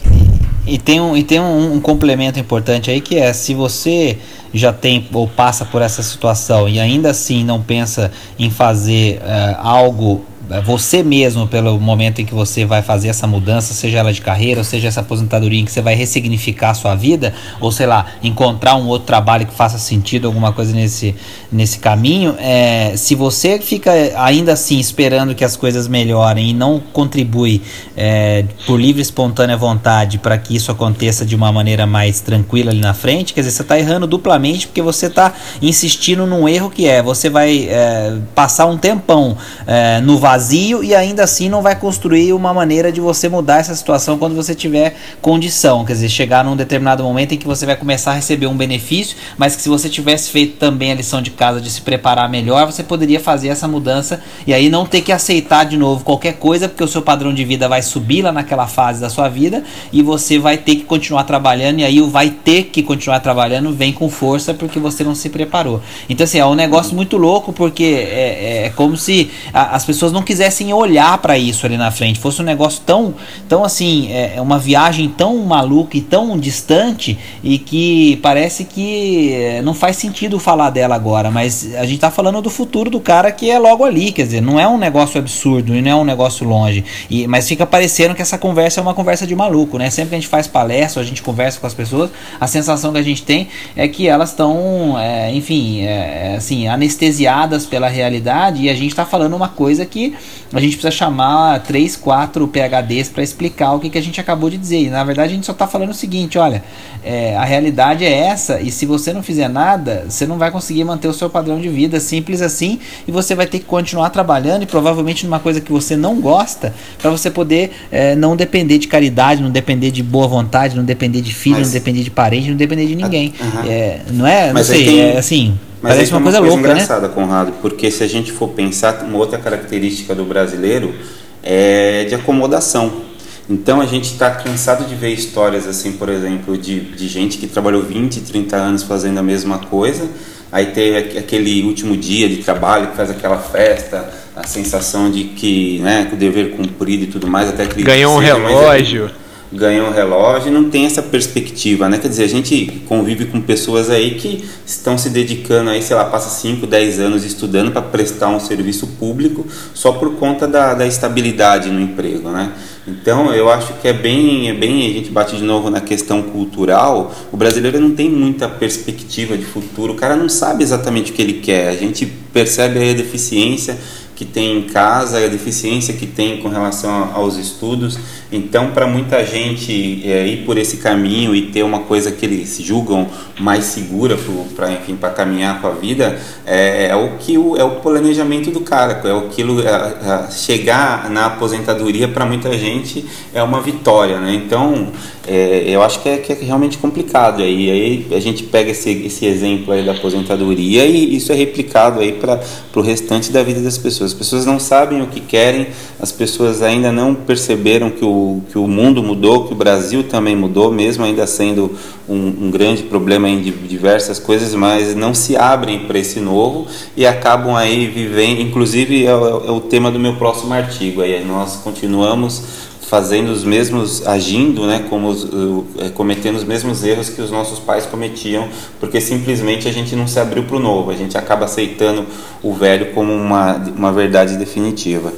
[0.65, 4.17] e tem, um, e tem um, um, complemento importante aí que é se você
[4.54, 9.58] já tem ou passa por essa situação e ainda assim não pensa em fazer uh,
[9.60, 10.25] algo
[10.63, 14.60] você mesmo, pelo momento em que você vai fazer essa mudança, seja ela de carreira,
[14.60, 18.05] ou seja essa aposentadoria em que você vai ressignificar a sua vida, ou sei lá,
[18.23, 21.15] encontrar um outro trabalho que faça sentido, alguma coisa nesse,
[21.51, 26.79] nesse caminho, é, se você fica ainda assim esperando que as coisas melhorem e não
[26.79, 27.62] contribui
[27.97, 32.71] é, por livre e espontânea vontade para que isso aconteça de uma maneira mais tranquila
[32.71, 36.69] ali na frente, quer dizer, você está errando duplamente porque você está insistindo num erro
[36.69, 41.48] que é, você vai é, passar um tempão é, no vazio vazio e ainda assim
[41.48, 45.86] não vai construir uma maneira de você mudar essa situação quando você tiver condição.
[45.86, 49.15] Quer dizer, chegar num determinado momento em que você vai começar a receber um benefício,
[49.38, 52.65] mas que se você tivesse feito também a lição de casa de se preparar melhor,
[52.65, 56.67] você poderia fazer essa mudança e aí não ter que aceitar de novo qualquer coisa,
[56.67, 60.02] porque o seu padrão de vida vai subir lá naquela fase da sua vida e
[60.02, 63.93] você vai ter que continuar trabalhando e aí o vai ter que continuar trabalhando vem
[63.93, 65.82] com força porque você não se preparou.
[66.10, 69.86] Então assim, é um negócio muito louco porque é, é, é como se a, as
[69.86, 73.14] pessoas não quisessem olhar para isso ali na frente, fosse um negócio tão,
[73.48, 79.32] tão assim, é, é, uma viagem tão maluca e tão distante e que parece que
[79.34, 83.00] é, não faz sentido falar dela agora, mas a gente tá falando do futuro do
[83.00, 85.96] cara que é logo ali, quer dizer, não é um negócio absurdo e não é
[85.96, 89.78] um negócio longe, e, mas fica parecendo que essa conversa é uma conversa de maluco,
[89.78, 89.90] né?
[89.90, 92.10] Sempre que a gente faz palestra, a gente conversa com as pessoas,
[92.40, 97.66] a sensação que a gente tem é que elas estão, é, enfim, é, assim, anestesiadas
[97.66, 100.14] pela realidade e a gente está falando uma coisa que
[100.54, 104.49] a gente precisa chamar três, quatro PHDs para explicar o que, que a gente acabou
[104.49, 104.84] de dizer.
[104.84, 106.63] E na verdade a gente só está falando o seguinte: olha,
[107.04, 110.84] é, a realidade é essa, e se você não fizer nada, você não vai conseguir
[110.84, 114.63] manter o seu padrão de vida, simples assim, e você vai ter que continuar trabalhando
[114.63, 118.88] e provavelmente numa coisa que você não gosta, para você poder é, não depender de
[118.88, 121.67] caridade, não depender de boa vontade, não depender de filho, Mas...
[121.67, 123.34] não depender de parente, não depender de ninguém.
[123.67, 124.51] É, não é?
[124.51, 125.01] Mas não sei, tem...
[125.01, 125.58] é assim.
[125.86, 126.74] Mas Parece uma, uma coisa, coisa louca, né?
[126.74, 127.13] engraçada, né?
[127.13, 130.95] Conrado, porque se a gente for pensar, uma outra característica do brasileiro
[131.43, 133.04] é de acomodação.
[133.48, 137.45] Então a gente está cansado de ver histórias assim, por exemplo, de, de gente que
[137.45, 140.10] trabalhou 20, 30 anos fazendo a mesma coisa,
[140.52, 145.78] aí tem aquele último dia de trabalho que faz aquela festa, a sensação de que,
[145.84, 149.12] né, o dever cumprido e tudo mais, até que ganhou um relógio
[149.51, 151.97] ganham um relógio não tem essa perspectiva, né?
[151.97, 156.05] Quer dizer, a gente convive com pessoas aí que estão se dedicando aí, sei lá,
[156.05, 160.86] passa 5, 10 anos estudando para prestar um serviço público só por conta da, da
[160.86, 162.51] estabilidade no emprego, né?
[162.88, 166.21] Então, eu acho que é bem, é bem, a gente bate de novo na questão
[166.21, 171.15] cultural, o brasileiro não tem muita perspectiva de futuro, o cara não sabe exatamente o
[171.15, 173.75] que ele quer, a gente percebe aí a deficiência
[174.15, 177.99] que tem em casa, a deficiência que tem com relação aos estudos.
[178.32, 182.58] Então, para muita gente é, ir por esse caminho e ter uma coisa que eles
[182.62, 183.08] julgam
[183.39, 184.17] mais segura
[184.56, 188.49] para enfim para caminhar com a vida é, é, o que o, é o planejamento
[188.51, 194.19] do cara, é aquilo é, é, chegar na aposentadoria para muita gente é uma vitória,
[194.19, 194.34] né?
[194.34, 194.91] Então,
[195.28, 197.72] é, eu acho que é, que é, realmente complicado aí.
[197.72, 202.14] Aí a gente pega esse, esse exemplo aí da aposentadoria e isso é replicado aí
[202.14, 202.40] para
[202.76, 204.12] o restante da vida das pessoas.
[204.12, 205.68] As pessoas não sabem o que querem,
[206.00, 210.36] as pessoas ainda não perceberam que o, que o mundo mudou, que o Brasil também
[210.36, 211.76] mudou, mesmo ainda sendo
[212.08, 217.06] um, um grande problema em diversas coisas, mas não se abrem para esse novo e
[217.06, 218.42] acabam aí vivendo.
[218.42, 219.14] Inclusive é, é
[219.52, 221.02] o tema do meu próximo artigo.
[221.02, 227.10] Aí nós continuamos fazendo os mesmos, agindo, né, como os, uh, cometendo os mesmos erros
[227.10, 228.48] que os nossos pais cometiam,
[228.80, 232.06] porque simplesmente a gente não se abriu para o novo, a gente acaba aceitando
[232.43, 235.12] o velho como uma, uma verdade definitiva.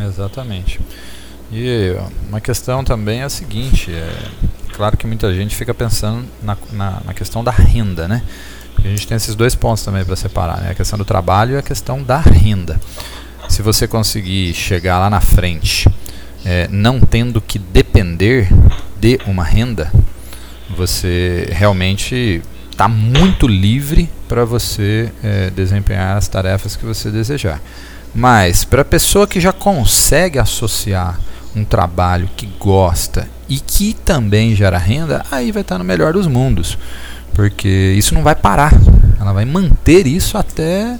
[0.00, 0.80] Exatamente.
[1.50, 1.94] E
[2.28, 4.08] uma questão também é a seguinte, é
[4.72, 8.22] claro que muita gente fica pensando na, na, na questão da renda, né?
[8.78, 10.70] A gente tem esses dois pontos também para separar, né?
[10.70, 12.80] A questão do trabalho e a questão da renda.
[13.48, 15.88] Se você conseguir chegar lá na frente
[16.46, 18.48] é, não tendo que depender
[19.00, 19.92] de uma renda,
[20.76, 27.60] você realmente está muito livre para você é, desempenhar as tarefas que você desejar.
[28.14, 31.18] Mas para a pessoa que já consegue associar
[31.54, 36.12] um trabalho que gosta e que também gera renda, aí vai estar tá no melhor
[36.12, 36.78] dos mundos,
[37.34, 38.72] porque isso não vai parar.
[39.20, 40.96] Ela vai manter isso até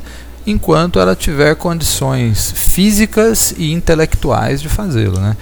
[0.46, 5.37] enquanto ela tiver condições físicas e intelectuais de fazê-lo, né?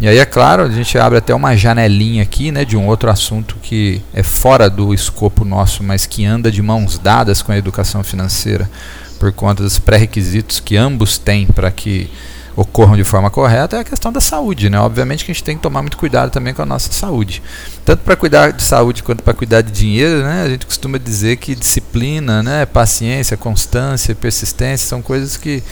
[0.00, 3.10] E aí é claro, a gente abre até uma janelinha aqui, né, de um outro
[3.10, 7.58] assunto que é fora do escopo nosso, mas que anda de mãos dadas com a
[7.58, 8.70] educação financeira,
[9.18, 12.10] por conta dos pré-requisitos que ambos têm para que
[12.56, 14.78] ocorram de forma correta, é a questão da saúde, né?
[14.78, 17.42] Obviamente que a gente tem que tomar muito cuidado também com a nossa saúde.
[17.84, 20.42] Tanto para cuidar de saúde quanto para cuidar de dinheiro, né?
[20.42, 25.62] A gente costuma dizer que disciplina, né, paciência, constância, persistência são coisas que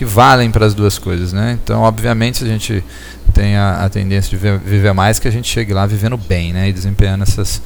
[0.00, 1.58] que valem para as duas coisas, né?
[1.62, 2.82] Então, obviamente, a gente
[3.34, 6.70] tem a, a tendência de viver mais que a gente chegue lá vivendo bem, né?
[6.70, 7.60] E desempenhando essas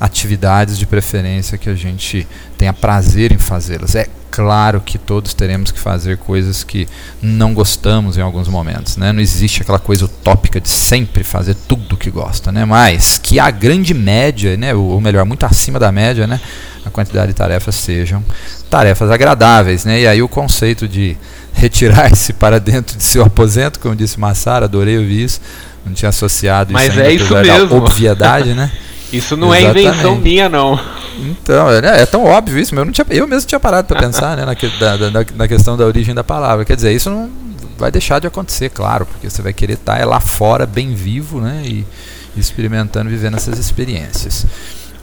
[0.00, 3.94] atividades de preferência que a gente tenha prazer em fazê-las.
[3.94, 6.88] É claro que todos teremos que fazer coisas que
[7.20, 9.12] não gostamos em alguns momentos, né?
[9.12, 12.64] Não existe aquela coisa utópica de sempre fazer tudo que gosta, né?
[12.64, 16.40] Mas que a grande média, né, ou melhor, muito acima da média, né,
[16.86, 18.24] a quantidade de tarefas sejam
[18.70, 20.00] tarefas agradáveis, né?
[20.00, 21.16] E aí o conceito de
[21.52, 25.40] retirar-se para dentro de seu aposento, como disse Massara, adorei ouvir isso.
[25.84, 27.76] Não tinha associado Mas isso é isso mesmo.
[27.76, 28.70] obviedade, né?
[29.12, 29.86] Isso não Exatamente.
[29.86, 30.80] é invenção minha, não.
[31.18, 34.00] Então, é, é tão óbvio isso, mas eu, não tinha, eu mesmo tinha parado para
[34.00, 36.64] pensar né, na, da, da, na questão da origem da palavra.
[36.64, 37.30] Quer dizer, isso não
[37.76, 40.94] vai deixar de acontecer, claro, porque você vai querer estar tá, é lá fora, bem
[40.94, 41.62] vivo, né?
[41.64, 41.86] E,
[42.36, 44.46] experimentando, vivendo essas experiências.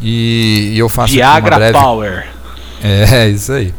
[0.01, 1.77] E, e eu faço Viagra uma breve...
[1.77, 2.27] Power.
[2.81, 3.73] É, isso aí.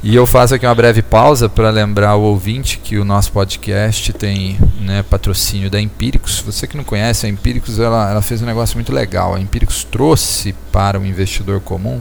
[0.00, 4.12] E eu faço aqui uma breve pausa para lembrar o ouvinte que o nosso podcast
[4.12, 6.38] tem né, patrocínio da Empíricos.
[6.40, 9.34] Você que não conhece, a Empíricos ela, ela fez um negócio muito legal.
[9.34, 12.00] A Empíricos trouxe para o investidor comum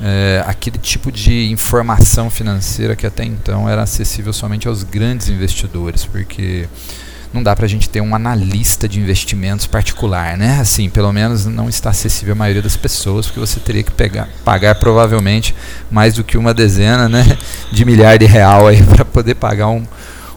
[0.00, 6.04] é, aquele tipo de informação financeira que até então era acessível somente aos grandes investidores,
[6.04, 6.68] porque
[7.32, 10.58] não dá para a gente ter um analista de investimentos particular, né?
[10.60, 14.28] Assim, pelo menos não está acessível à maioria das pessoas, porque você teria que pegar,
[14.44, 15.54] pagar provavelmente
[15.90, 17.36] mais do que uma dezena, né,
[17.70, 19.84] de milhar de real aí para poder pagar um,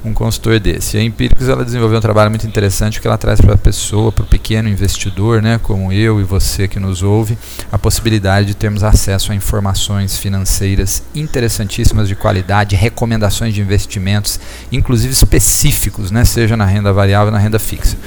[0.03, 0.97] um consultor desse.
[0.97, 4.23] A Empíricos ela desenvolveu um trabalho muito interessante que ela traz para a pessoa, para
[4.23, 7.37] o pequeno investidor, né, como eu e você que nos ouve,
[7.71, 14.39] a possibilidade de termos acesso a informações financeiras interessantíssimas de qualidade, recomendações de investimentos,
[14.71, 17.97] inclusive específicos, né, seja na renda variável na renda fixa.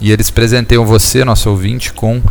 [0.00, 2.22] E eles presenteiam você, nosso ouvinte, com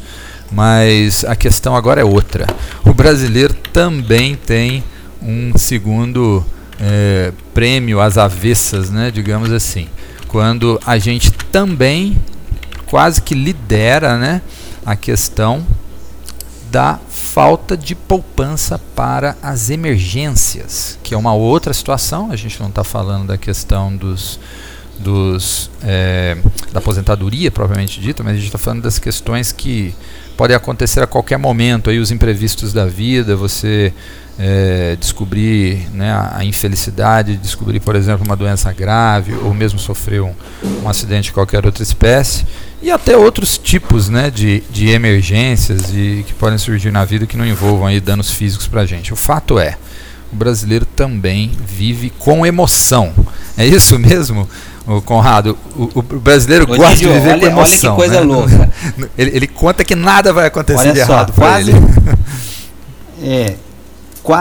[0.51, 2.45] mas a questão agora é outra.
[2.85, 4.83] O brasileiro também tem
[5.19, 6.45] um segundo
[6.85, 9.87] é, prêmio às avessas, né, digamos assim,
[10.27, 12.17] quando a gente também
[12.87, 14.41] quase que lidera né,
[14.85, 15.65] a questão
[16.69, 22.31] da falta de poupança para as emergências, que é uma outra situação.
[22.31, 24.39] A gente não está falando da questão dos,
[24.99, 26.37] dos é,
[26.71, 29.95] da aposentadoria propriamente dita, mas a gente está falando das questões que
[30.37, 33.93] podem acontecer a qualquer momento, aí os imprevistos da vida, você
[34.37, 40.33] é, descobrir né, a infelicidade, descobrir, por exemplo, uma doença grave ou mesmo sofrer um,
[40.83, 42.45] um acidente de qualquer outra espécie
[42.81, 47.37] e até outros tipos né, de, de emergências e que podem surgir na vida que
[47.37, 49.13] não envolvam aí danos físicos para a gente.
[49.13, 49.77] O fato é,
[50.31, 53.13] o brasileiro também vive com emoção.
[53.55, 54.49] É isso mesmo?
[54.85, 57.95] O Conrado, o, o brasileiro Ô, gosta de viver olha, com emoção.
[57.95, 58.33] Olha que coisa né?
[58.33, 58.73] louca.
[59.17, 61.79] Ele, ele, conta que nada vai acontecer olha de só, errado quase, ele.
[63.25, 63.55] É,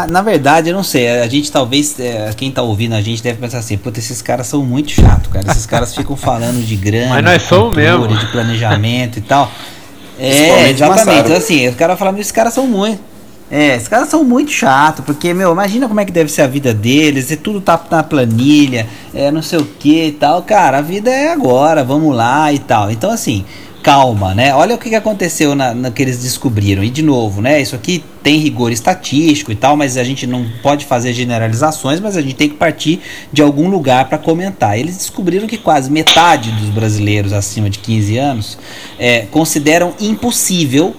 [0.08, 1.08] na verdade, eu não sei.
[1.20, 4.48] A gente talvez, é, quem tá ouvindo a gente deve pensar assim, puta, esses caras
[4.48, 5.48] são muito chato, cara.
[5.52, 8.08] Esses caras ficam falando de grana, Mas nós somos mesmo.
[8.08, 9.50] de planejamento e tal.
[10.18, 11.20] É, exatamente.
[11.20, 13.00] Então, assim, os caras falam, esses caras são muito.
[13.54, 16.46] É, esses caras são muito chato, porque, meu, imagina como é que deve ser a
[16.46, 20.42] vida deles, e tudo tá na planilha, é, não sei o que e tal.
[20.42, 22.90] Cara, a vida é agora, vamos lá e tal.
[22.90, 23.44] Então, assim,
[23.82, 24.54] calma, né?
[24.54, 26.82] Olha o que aconteceu na, na, que eles descobriram.
[26.82, 27.60] E de novo, né?
[27.60, 32.16] Isso aqui tem rigor estatístico e tal, mas a gente não pode fazer generalizações, mas
[32.16, 33.00] a gente tem que partir
[33.30, 34.78] de algum lugar para comentar.
[34.78, 38.58] Eles descobriram que quase metade dos brasileiros acima de 15 anos
[38.98, 40.96] é, consideram impossível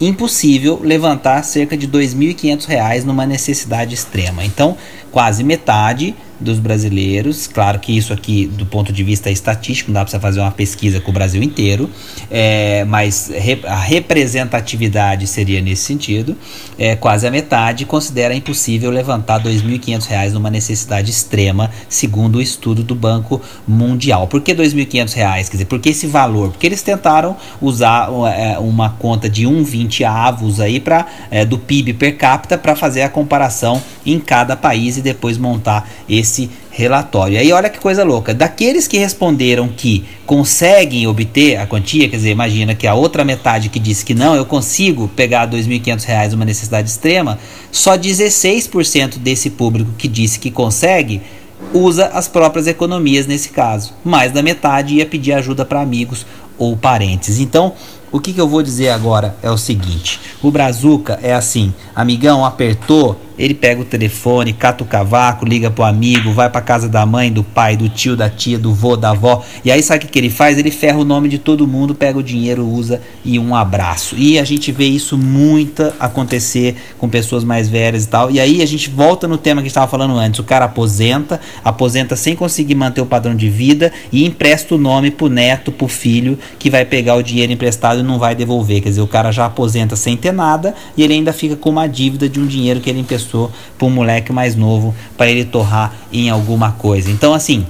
[0.00, 4.44] impossível levantar cerca de R$ 2.500 numa necessidade extrema.
[4.44, 4.76] Então,
[5.10, 7.46] quase metade dos brasileiros.
[7.46, 11.00] Claro que isso aqui, do ponto de vista estatístico, não dá para fazer uma pesquisa
[11.00, 11.88] com o Brasil inteiro,
[12.30, 13.30] é, mas
[13.64, 16.36] a representatividade seria nesse sentido.
[16.78, 22.82] É, quase a metade considera impossível levantar R$ 2.500 numa necessidade extrema, segundo o estudo
[22.82, 24.26] do Banco Mundial.
[24.26, 25.14] Por que R$ 2.500?
[25.14, 26.50] Quer dizer, por que esse valor?
[26.50, 31.94] Porque eles tentaram usar é, uma conta de 1,20 avos aí pra, é, do PIB
[31.94, 37.38] per capita para fazer a comparação em cada país e depois montar esse esse relatório.
[37.38, 42.30] Aí olha que coisa louca, daqueles que responderam que conseguem obter a quantia, quer dizer,
[42.30, 46.44] imagina que a outra metade que disse que não, eu consigo pegar R$ 2.500 uma
[46.44, 47.38] necessidade extrema,
[47.72, 51.22] só 16% desse público que disse que consegue
[51.72, 53.94] usa as próprias economias nesse caso.
[54.04, 56.26] Mais da metade ia pedir ajuda para amigos
[56.58, 57.40] ou parentes.
[57.40, 57.72] Então,
[58.12, 62.44] o que, que eu vou dizer agora é o seguinte: o Brazuca é assim, amigão,
[62.44, 67.04] apertou, ele pega o telefone, cata o cavaco, liga pro amigo, vai pra casa da
[67.04, 69.44] mãe, do pai, do tio, da tia, do vô, da avó.
[69.64, 70.58] E aí sabe o que, que ele faz?
[70.58, 74.16] Ele ferra o nome de todo mundo, pega o dinheiro, usa e um abraço.
[74.16, 78.30] E a gente vê isso muito acontecer com pessoas mais velhas e tal.
[78.30, 80.40] E aí a gente volta no tema que estava falando antes.
[80.40, 85.10] O cara aposenta, aposenta sem conseguir manter o padrão de vida e empresta o nome
[85.10, 88.80] pro neto, pro filho, que vai pegar o dinheiro emprestado e não vai devolver.
[88.80, 91.86] Quer dizer, o cara já aposenta sem ter nada e ele ainda fica com uma
[91.86, 95.92] dívida de um dinheiro que ele emprestou para um moleque mais novo para ele torrar
[96.12, 97.10] em alguma coisa.
[97.10, 97.66] Então, assim,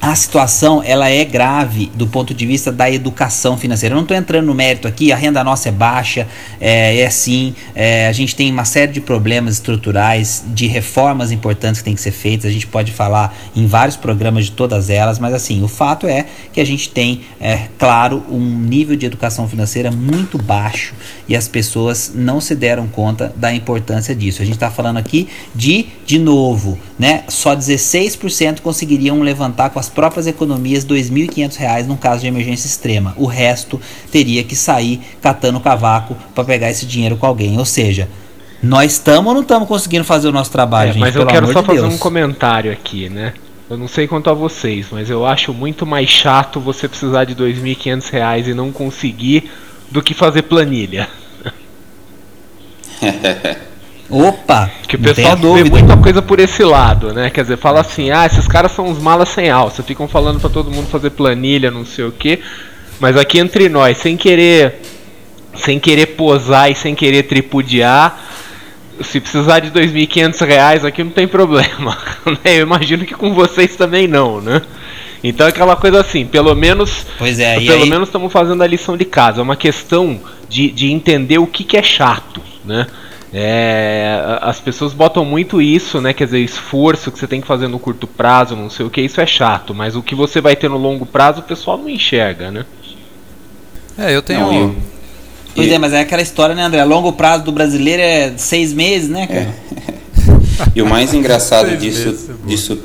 [0.00, 3.92] a situação ela é grave do ponto de vista da educação financeira.
[3.92, 6.28] Eu não estou entrando no mérito aqui, a renda nossa é baixa,
[6.60, 11.80] é, é assim, é, a gente tem uma série de problemas estruturais, de reformas importantes
[11.80, 12.50] que têm que ser feitas.
[12.50, 16.26] A gente pode falar em vários programas de todas elas, mas assim, o fato é
[16.52, 20.94] que a gente tem, é, claro, um nível de educação financeira muito baixo
[21.28, 24.42] e as pessoas não se deram conta da importância disso.
[24.42, 27.24] A gente está falando aqui de, de novo, né?
[27.28, 33.14] Só 16% conseguiriam levantar com as próprias economias R$ 2.500 num caso de emergência extrema.
[33.16, 37.58] O resto teria que sair catando cavaco para pegar esse dinheiro com alguém.
[37.58, 38.08] Ou seja,
[38.62, 41.00] nós estamos ou não estamos conseguindo fazer o nosso trabalho, é, gente?
[41.00, 41.94] Mas eu quero só de fazer Deus.
[41.94, 43.34] um comentário aqui, né?
[43.68, 47.32] Eu não sei quanto a vocês, mas eu acho muito mais chato você precisar de
[47.32, 49.50] R$ 2.500 e não conseguir
[49.90, 51.08] do que fazer planilha.
[54.08, 54.70] Opa!
[54.86, 57.28] Que o pessoal vê muita coisa por esse lado, né?
[57.28, 60.48] Quer dizer, fala assim, ah, esses caras são uns malas sem alça, ficam falando para
[60.48, 62.40] todo mundo fazer planilha, não sei o que.
[63.00, 64.80] Mas aqui entre nós, sem querer,
[65.54, 68.24] sem querer posar e sem querer tripudiar,
[69.02, 71.98] se precisar de 2.500 reais aqui não tem problema.
[72.26, 72.56] Né?
[72.58, 74.62] Eu imagino que com vocês também não, né?
[75.28, 77.06] Então é aquela coisa assim, pelo menos.
[77.18, 77.90] Pois é, pelo aí...
[77.90, 79.40] menos estamos fazendo a lição de casa.
[79.40, 82.86] É uma questão de, de entender o que, que é chato, né?
[83.32, 86.12] É, as pessoas botam muito isso, né?
[86.12, 89.00] Quer dizer, esforço que você tem que fazer no curto prazo, não sei o que,
[89.00, 91.88] isso é chato, mas o que você vai ter no longo prazo o pessoal não
[91.88, 92.64] enxerga, né?
[93.98, 94.40] É, eu tenho.
[94.40, 94.76] Não,
[95.54, 96.84] Pois é, mas é aquela história, né, André?
[96.84, 99.54] Longo prazo do brasileiro é seis meses, né, cara?
[99.92, 99.96] É.
[100.74, 102.78] E o mais engraçado disso, disso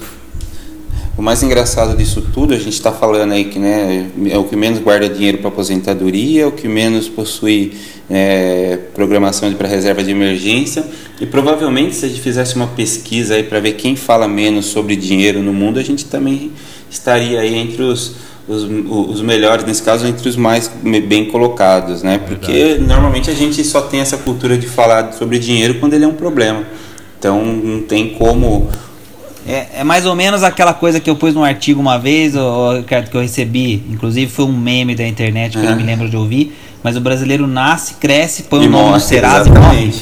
[1.18, 4.56] o mais engraçado disso tudo, a gente está falando aí que né, é o que
[4.56, 7.74] menos guarda dinheiro para aposentadoria, é o que menos possui
[8.10, 10.86] é, programação para reserva de emergência.
[11.20, 14.96] E provavelmente, se a gente fizesse uma pesquisa aí para ver quem fala menos sobre
[14.96, 16.52] dinheiro no mundo, a gente também
[16.90, 18.16] estaria aí entre os,
[18.48, 22.18] os, os melhores, nesse caso, entre os mais bem colocados, né?
[22.20, 22.84] Porque Verdade.
[22.84, 26.16] normalmente a gente só tem essa cultura de falar sobre dinheiro quando ele é um
[26.16, 26.66] problema.
[27.20, 28.70] Então não tem como
[29.52, 32.82] é, é, mais ou menos aquela coisa que eu pus num artigo uma vez, ou,
[32.84, 36.16] que eu recebi, inclusive foi um meme da internet que eu não me lembro de
[36.16, 39.94] ouvir, mas o brasileiro nasce, cresce, põe o nome no Serasa e morre.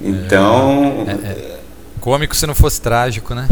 [0.00, 1.04] Então.
[1.06, 1.58] É, é, é,
[2.00, 3.46] cômico se não fosse trágico, né?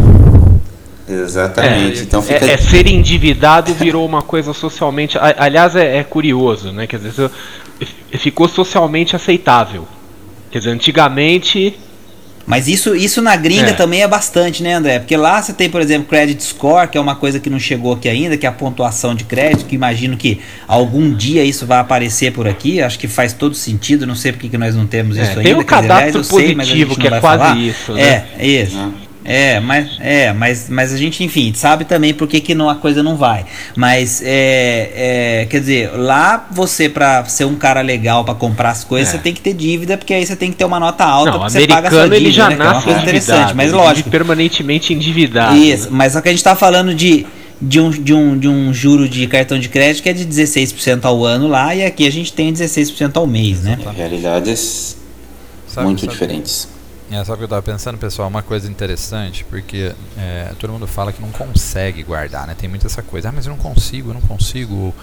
[1.07, 2.01] Exatamente.
[2.01, 2.47] É, então fica...
[2.47, 5.19] é, ser endividado virou uma coisa socialmente.
[5.19, 6.87] Aliás, é, curioso, né?
[6.87, 7.31] Quer dizer,
[8.19, 9.87] ficou socialmente aceitável.
[10.51, 11.79] Quer dizer, antigamente
[12.47, 13.73] mas isso, isso na gringa é.
[13.73, 14.99] também é bastante, né, André?
[14.99, 17.95] Porque lá você tem, por exemplo, credit score, que é uma coisa que não chegou
[17.95, 21.79] aqui ainda, que é a pontuação de crédito, que imagino que algum dia isso vai
[21.79, 22.83] aparecer por aqui.
[22.83, 24.07] Acho que faz todo sentido.
[24.07, 25.51] Não sei porque que nós não temos é, isso tem ainda.
[25.51, 27.57] Tem o cadastro dizer, positivo, sei, que é quase falar.
[27.59, 27.93] isso.
[27.93, 28.25] Né?
[28.39, 28.77] É, isso.
[28.77, 28.93] Uhum.
[29.25, 32.75] É, mas, é mas, mas a gente, enfim, sabe também por que, que não, a
[32.75, 33.47] coisa não vai.
[33.75, 34.91] Mas, é,
[35.43, 39.17] é, quer dizer, lá você, pra ser um cara legal para comprar as coisas, é.
[39.17, 41.41] você tem que ter dívida, porque aí você tem que ter uma nota alta não,
[41.41, 42.17] você paga a sua dívida.
[42.17, 44.11] ele já né, nasce é interessante, mas lógico.
[44.11, 45.57] permanentemente endividado.
[45.57, 47.27] Isso, mas só que a gente tá falando de
[47.61, 51.05] de um, de, um, de um juro de cartão de crédito que é de 16%
[51.05, 53.79] ao ano lá, e aqui a gente tem 16% ao mês, né?
[53.97, 54.97] Realidades
[55.67, 56.13] sabe, muito sabe.
[56.13, 56.74] diferentes.
[57.15, 58.27] É, sabe o que eu estava pensando, pessoal?
[58.27, 62.57] Uma coisa interessante, porque é, todo mundo fala que não consegue guardar, né?
[62.59, 64.95] Tem muito essa coisa, ah, mas eu não consigo, eu não consigo, ou,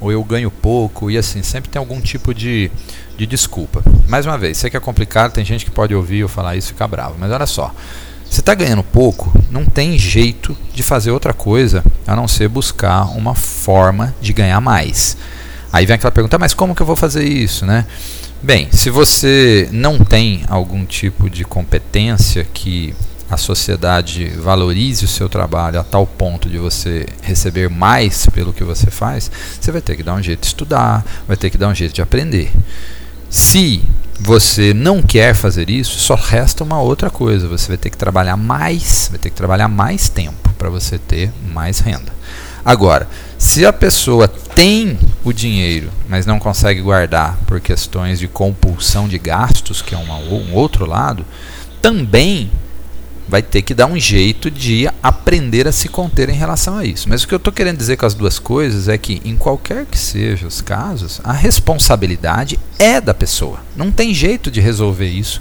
[0.00, 2.72] ou eu ganho pouco, e assim, sempre tem algum tipo de,
[3.16, 3.84] de desculpa.
[4.08, 6.70] Mais uma vez, sei que é complicado, tem gente que pode ouvir eu falar isso
[6.70, 7.72] e ficar bravo, mas olha só.
[8.28, 13.04] Você está ganhando pouco, não tem jeito de fazer outra coisa a não ser buscar
[13.16, 15.16] uma forma de ganhar mais.
[15.72, 17.86] Aí vem aquela pergunta, mas como que eu vou fazer isso, né?
[18.42, 22.94] Bem, se você não tem algum tipo de competência que
[23.28, 28.64] a sociedade valorize o seu trabalho a tal ponto de você receber mais pelo que
[28.64, 29.30] você faz,
[29.60, 31.92] você vai ter que dar um jeito de estudar, vai ter que dar um jeito
[31.92, 32.50] de aprender.
[33.28, 33.82] Se
[34.18, 38.38] você não quer fazer isso, só resta uma outra coisa, você vai ter que trabalhar
[38.38, 42.10] mais, vai ter que trabalhar mais tempo para você ter mais renda.
[42.64, 49.08] Agora, se a pessoa tem o dinheiro, mas não consegue guardar por questões de compulsão
[49.08, 51.24] de gastos, que é uma, um outro lado,
[51.82, 52.50] também
[53.30, 57.08] vai ter que dar um jeito de aprender a se conter em relação a isso.
[57.08, 59.86] Mas o que eu estou querendo dizer com as duas coisas é que, em qualquer
[59.86, 63.60] que seja os casos, a responsabilidade é da pessoa.
[63.76, 65.40] Não tem jeito de resolver isso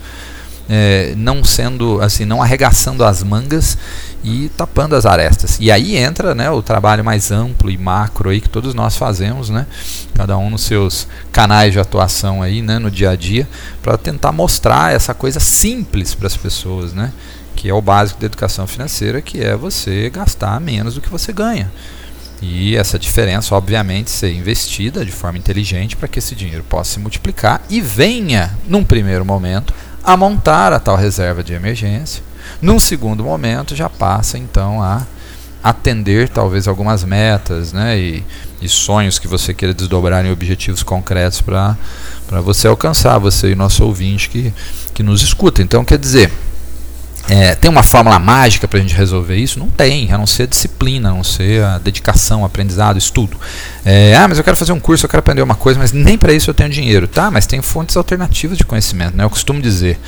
[0.70, 3.76] é, não sendo assim, não arregaçando as mangas
[4.24, 5.58] e tapando as arestas.
[5.60, 9.50] E aí entra né, o trabalho mais amplo e macro aí que todos nós fazemos,
[9.50, 9.66] né,
[10.14, 13.50] cada um nos seus canais de atuação aí, né, no dia a dia,
[13.82, 17.12] para tentar mostrar essa coisa simples para as pessoas, né,
[17.56, 21.34] que é o básico da educação financeira, que é você gastar menos do que você
[21.34, 21.72] ganha.
[22.42, 27.00] E essa diferença, obviamente, ser investida de forma inteligente para que esse dinheiro possa se
[27.00, 32.24] multiplicar e venha, num primeiro momento, a montar a tal reserva de emergência.
[32.62, 35.06] Num segundo momento, já passa então a
[35.64, 38.24] atender talvez algumas metas né, e,
[38.62, 41.76] e sonhos que você queira desdobrar em objetivos concretos para
[42.41, 44.54] você alcançar, você e nosso ouvinte que,
[44.93, 45.62] que nos escuta.
[45.62, 46.32] Então, quer dizer,
[47.30, 49.60] é, tem uma fórmula mágica para a gente resolver isso?
[49.60, 53.38] Não tem, a não ser a disciplina, a não ser a dedicação, aprendizado, estudo.
[53.86, 56.18] É, ah, mas eu quero fazer um curso, eu quero aprender uma coisa, mas nem
[56.18, 57.08] para isso eu tenho dinheiro.
[57.08, 59.16] Tá, mas tem fontes alternativas de conhecimento.
[59.16, 59.24] Né?
[59.24, 60.00] Eu costumo dizer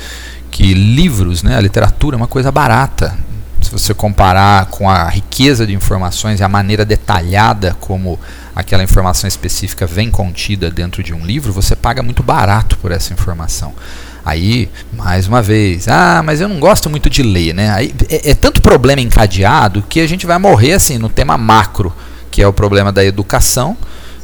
[0.50, 3.16] que livros, né, a literatura é uma coisa barata
[3.62, 8.18] se você comparar com a riqueza de informações e a maneira detalhada como
[8.54, 13.12] aquela informação específica vem contida dentro de um livro, você paga muito barato por essa
[13.12, 13.72] informação.
[14.24, 17.70] Aí, mais uma vez, ah, mas eu não gosto muito de ler, né?
[17.70, 21.92] Aí, é, é tanto problema encadeado que a gente vai morrer assim no tema macro,
[22.30, 23.76] que é o problema da educação,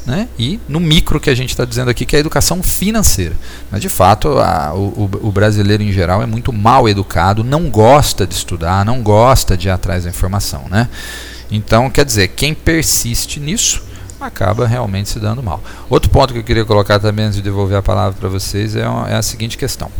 [0.07, 0.26] né?
[0.38, 3.36] e no micro que a gente está dizendo aqui, que é a educação financeira.
[3.70, 8.26] Mas de fato, a, o, o, brasileiro em geral é muito mal educado, não gosta
[8.26, 10.64] de estudar, não gosta de ir atrás da informação.
[10.70, 10.88] Né?
[11.51, 13.82] Então, quer dizer, quem persiste nisso
[14.20, 15.62] acaba realmente se dando mal.
[15.88, 18.80] Outro ponto que eu queria colocar também antes de devolver a palavra para vocês é,
[18.80, 19.90] é, a seguinte questão.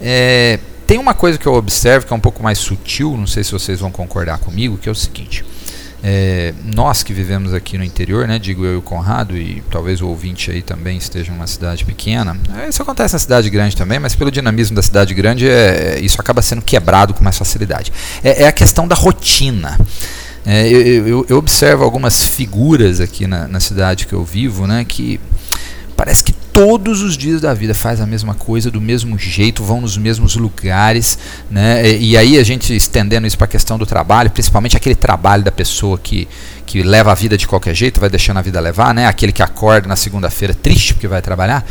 [0.00, 3.42] É, tem uma coisa que eu observo que é um pouco mais sutil, não sei
[3.44, 5.44] se vocês vão concordar comigo, que é o seguinte.
[6.04, 10.00] É, nós que vivemos aqui no interior, né, digo eu e o Conrado, e talvez
[10.00, 14.00] o ouvinte aí também esteja numa cidade pequena, é, isso acontece na cidade grande também,
[14.00, 17.92] mas pelo dinamismo da cidade grande, é, isso acaba sendo quebrado com mais facilidade.
[18.24, 19.78] É, é a questão da rotina.
[20.44, 24.84] É, eu, eu, eu, observo algumas figuras aqui na, na cidade que eu vivo, né,
[24.84, 25.20] que
[25.96, 29.80] parece que todos os dias da vida faz a mesma coisa, do mesmo jeito, vão
[29.80, 31.18] nos mesmos lugares,
[31.50, 31.88] né?
[31.88, 35.42] E, e aí a gente estendendo isso para a questão do trabalho, principalmente aquele trabalho
[35.42, 36.28] da pessoa que,
[36.66, 39.06] que leva a vida de qualquer jeito, vai deixando a vida levar, né?
[39.06, 41.64] Aquele que acorda na segunda-feira triste porque vai trabalhar,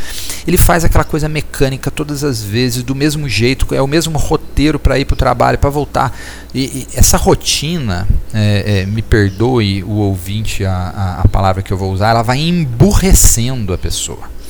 [0.46, 4.80] ele faz aquela coisa mecânica todas as vezes, do mesmo jeito, é o mesmo roteiro
[4.80, 6.16] para ir para o trabalho, para voltar.
[6.52, 11.72] E, e, essa rotina, é, é, me perdoe o ouvinte a, a, a palavra que
[11.72, 14.41] eu vou usar, ela vai emburrecendo a pessoa.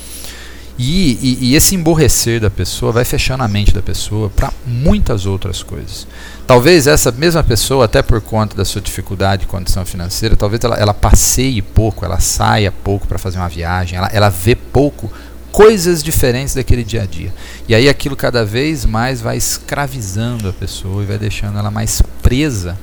[0.79, 5.27] E, e, e, esse emborrecer da pessoa vai fechando a mente da pessoa para muitas
[5.27, 6.07] outras coisas.
[6.47, 10.77] Talvez essa mesma pessoa, até por conta da sua dificuldade de condição financeira, talvez ela,
[10.77, 15.13] ela passeie pouco, ela saia pouco para fazer uma viagem, ela, ela vê pouco
[15.53, 17.33] coisas diferentes daquele dia a dia.
[17.69, 22.01] E aí aquilo cada vez mais vai escravizando a pessoa e vai deixando ela mais
[22.23, 22.79] presa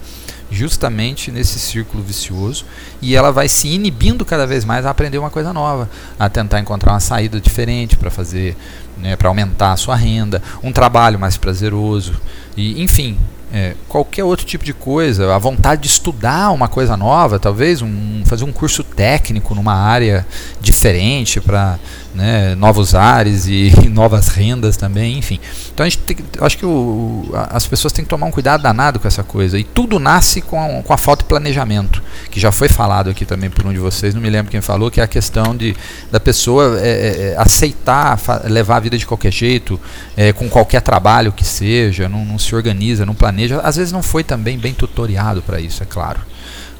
[0.51, 2.65] justamente nesse círculo vicioso
[3.01, 6.59] e ela vai se inibindo cada vez mais a aprender uma coisa nova, a tentar
[6.59, 8.57] encontrar uma saída diferente para fazer,
[8.97, 12.19] né, para aumentar a sua renda, um trabalho mais prazeroso
[12.57, 13.17] e enfim,
[13.51, 18.21] é, qualquer outro tipo de coisa, a vontade de estudar uma coisa nova, talvez um,
[18.25, 20.25] fazer um curso técnico numa área
[20.61, 21.79] diferente para
[22.13, 25.39] né, novos ares e novas rendas também, enfim.
[25.73, 28.99] Então a gente tem, acho que o, as pessoas têm que tomar um cuidado danado
[28.99, 32.01] com essa coisa e tudo nasce com a, com a falta de planejamento,
[32.31, 34.89] que já foi falado aqui também por um de vocês, não me lembro quem falou,
[34.89, 35.75] que é a questão de
[36.11, 39.79] da pessoa é, é, é aceitar levar a vida de qualquer jeito,
[40.17, 44.01] é, com qualquer trabalho que seja, não, não se organiza, não planeja às vezes não
[44.01, 46.19] foi também bem tutoriado para isso, é claro.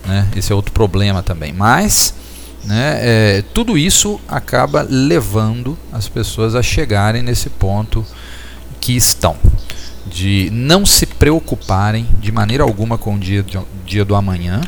[0.06, 0.28] Né?
[0.36, 1.54] Esse é outro problema também.
[1.54, 2.14] Mas
[2.64, 8.06] né, é, tudo isso acaba levando as pessoas a chegarem nesse ponto
[8.80, 9.36] que estão.
[10.06, 13.46] De não se preocuparem de maneira alguma com o dia,
[13.86, 14.62] dia do amanhã.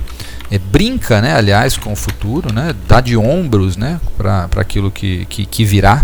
[0.52, 5.26] É, brinca, né, aliás, com o futuro, né, dá de ombros né, para aquilo que,
[5.26, 6.04] que, que virá.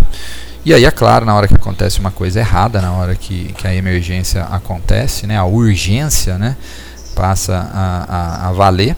[0.64, 3.66] E aí, é claro, na hora que acontece uma coisa errada, na hora que, que
[3.66, 6.56] a emergência acontece, né, a urgência né,
[7.14, 8.96] passa a, a, a valer,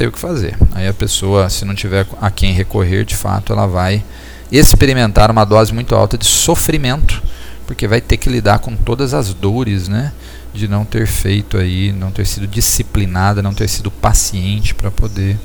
[0.00, 0.56] tem o que fazer.
[0.72, 4.02] Aí a pessoa, se não tiver a quem recorrer, de fato, ela vai
[4.50, 7.22] experimentar uma dose muito alta de sofrimento,
[7.66, 10.10] porque vai ter que lidar com todas as dores, né,
[10.54, 15.38] de não ter feito aí, não ter sido disciplinada, não ter sido paciente para poder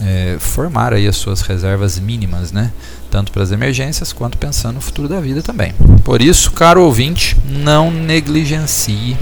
[0.00, 2.72] é, formar aí as suas reservas mínimas, né?
[3.10, 5.74] Tanto para as emergências quanto pensando no futuro da vida também.
[6.04, 9.18] Por isso, caro ouvinte, não negligencie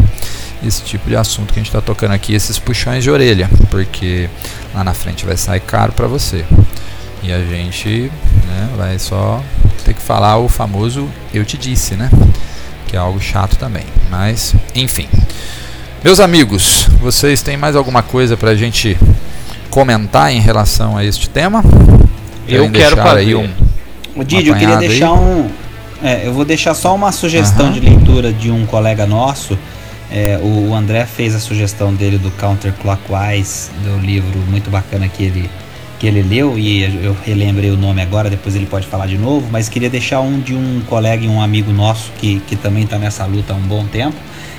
[0.67, 4.29] esse tipo de assunto que a gente está tocando aqui, esses puxões de orelha, porque
[4.75, 6.45] lá na frente vai sair caro para você.
[7.23, 8.11] E a gente
[8.47, 9.43] né, vai só
[9.85, 12.11] ter que falar o famoso eu te disse, né?
[12.87, 13.85] Que é algo chato também.
[14.11, 15.09] Mas, enfim.
[16.03, 18.97] Meus amigos, vocês têm mais alguma coisa para a gente
[19.69, 21.63] comentar em relação a este tema?
[22.47, 23.19] Eu quero fazer.
[23.19, 23.51] Aí um,
[24.17, 25.19] o Didi, eu queria deixar aí?
[25.19, 25.51] um.
[26.03, 27.73] É, eu vou deixar só uma sugestão uhum.
[27.73, 29.59] de leitura de um colega nosso.
[30.11, 35.51] É, o André fez a sugestão dele do Counterclockwise, do livro muito bacana que ele,
[35.99, 39.49] que ele leu e eu relembrei o nome agora, depois ele pode falar de novo,
[39.51, 42.99] mas queria deixar um de um colega e um amigo nosso que, que também está
[42.99, 44.17] nessa luta há um bom tempo,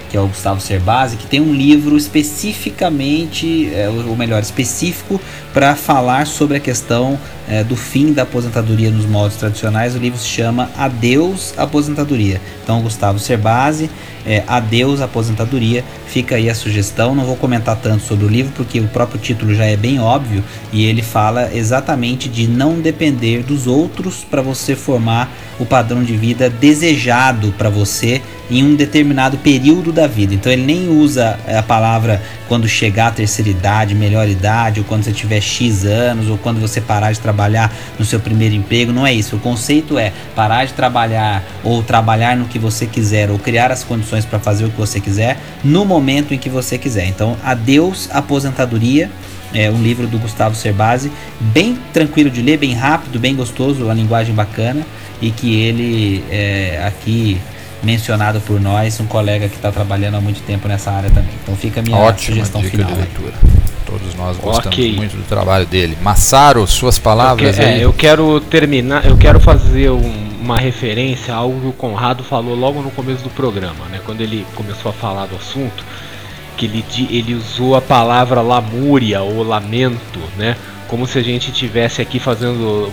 [0.10, 5.22] que é o Gustavo Cerbasi, que tem um livro especificamente, é, ou melhor, específico
[5.54, 9.96] para falar sobre a questão é, do fim da aposentadoria nos moldes tradicionais.
[9.96, 12.42] O livro se chama Adeus Aposentadoria.
[12.64, 13.90] Então, Gustavo Cerbasi,
[14.26, 15.84] é, Adeus Aposentadoria.
[16.08, 17.16] Fica aí a sugestão.
[17.16, 20.44] Não vou comentar tanto sobre o livro porque o próprio título já é bem óbvio
[20.72, 26.16] e ele fala exatamente de não depender dos outros para você formar o padrão de
[26.16, 30.34] vida desejado para você em um determinado período da vida.
[30.34, 35.04] Então ele nem usa a palavra quando chegar à terceira idade, melhor idade, ou quando
[35.04, 38.92] você tiver X anos, ou quando você parar de trabalhar no seu primeiro emprego.
[38.92, 39.36] Não é isso.
[39.36, 43.84] O conceito é parar de trabalhar ou trabalhar no que você quiser, ou criar as
[43.84, 47.06] condições para fazer o que você quiser no momento em que você quiser.
[47.08, 49.10] Então, adeus aposentadoria.
[49.52, 53.94] É um livro do Gustavo Cerbasi, bem tranquilo de ler, bem rápido, bem gostoso, a
[53.96, 54.86] linguagem bacana
[55.20, 57.40] e que ele é, aqui
[57.84, 61.32] mencionado por nós, um colega que está trabalhando há muito tempo nessa área também.
[61.44, 62.92] Então fica a minha Ótima sugestão dica final.
[62.92, 63.34] de leitura.
[63.86, 64.96] Todos nós gostamos Ok.
[64.96, 65.98] muito do trabalho dele.
[66.02, 67.80] Massaro, suas palavras Eu que- aí.
[67.82, 72.24] é, eu quero terminar, eu quero fazer um- uma referência a algo que o Conrado
[72.24, 74.00] falou logo no começo do programa, né?
[74.06, 75.84] Quando ele começou a falar do assunto,
[76.56, 80.56] que ele, ele usou a palavra lamúria ou lamento, né?
[80.88, 82.92] Como se a gente tivesse aqui fazendo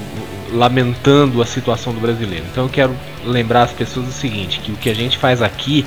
[0.57, 2.45] lamentando a situação do brasileiro.
[2.51, 5.85] Então eu quero lembrar as pessoas o seguinte, que o que a gente faz aqui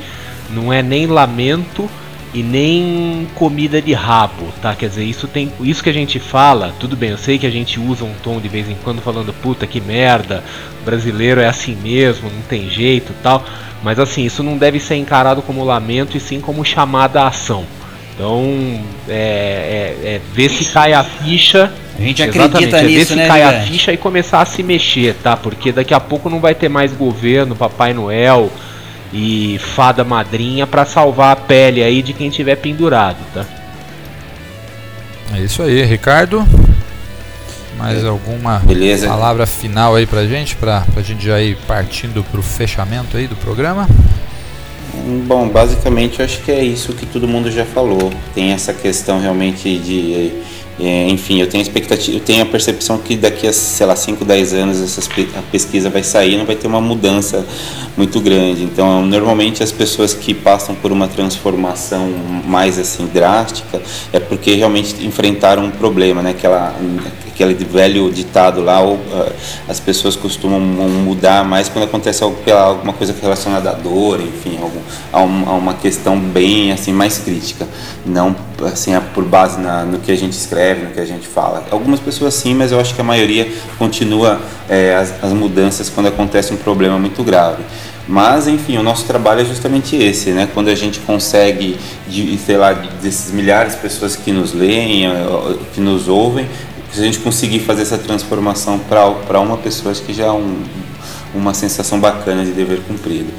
[0.50, 1.90] não é nem lamento
[2.34, 4.76] e nem comida de rabo, tá?
[4.76, 7.50] Quer dizer, isso tem, isso que a gente fala, tudo bem, eu sei que a
[7.50, 10.44] gente usa um tom de vez em quando falando puta que merda,
[10.86, 13.44] brasileiro é assim mesmo, não tem jeito, tal,
[13.84, 17.66] mas assim, isso não deve ser encarado como lamento e sim como chamada à ação.
[18.14, 18.44] Então,
[19.08, 21.72] é, é, é ver se cai a ficha.
[22.00, 24.46] A gente Exatamente, acredita é ver nisso, se né, cai a ficha e começar a
[24.46, 25.36] se mexer, tá?
[25.36, 28.50] Porque daqui a pouco não vai ter mais governo, Papai Noel
[29.12, 33.46] e fada madrinha pra salvar a pele aí de quem tiver pendurado, tá?
[35.36, 36.48] É isso aí, Ricardo.
[37.78, 39.08] Mais alguma Beleza.
[39.08, 43.36] palavra final aí pra gente, pra, pra gente já ir partindo pro fechamento aí do
[43.36, 43.88] programa?
[45.26, 48.12] Bom, basicamente eu acho que é isso que todo mundo já falou.
[48.34, 50.32] Tem essa questão realmente de.
[50.80, 53.96] Eh, enfim, eu tenho a expectativa, eu tenho a percepção que daqui a, sei lá,
[53.96, 55.02] 5, 10 anos essa
[55.52, 57.46] pesquisa vai sair não vai ter uma mudança
[57.98, 58.64] muito grande.
[58.64, 62.10] Então, normalmente as pessoas que passam por uma transformação
[62.46, 63.82] mais assim drástica
[64.14, 66.32] é porque realmente enfrentaram um problema, né?
[66.32, 66.76] Aquela,
[67.44, 69.32] aquele velho ditado lá, ou, ah,
[69.68, 74.58] as pessoas costumam mudar mais quando acontece algo, pela- alguma coisa relacionada à dor, enfim,
[74.62, 74.80] algum,
[75.14, 77.68] a, um- a uma questão bem assim mais crítica,
[78.06, 78.36] não
[78.66, 81.64] assim por base na, no que a gente escreve, no que a gente fala.
[81.72, 86.08] Algumas pessoas sim, mas eu acho que a maioria continua eh, as, as mudanças quando
[86.08, 87.64] acontece um problema muito grave.
[88.12, 90.50] Mas, enfim, o nosso trabalho é justamente esse, né?
[90.52, 91.78] Quando a gente consegue,
[92.08, 96.48] de, sei lá, desses milhares de pessoas que nos leem, eh, que nos ouvem,
[96.92, 100.64] se a gente conseguir fazer essa transformação para uma pessoa, acho que já é um,
[101.34, 103.32] uma sensação bacana de dever cumprido.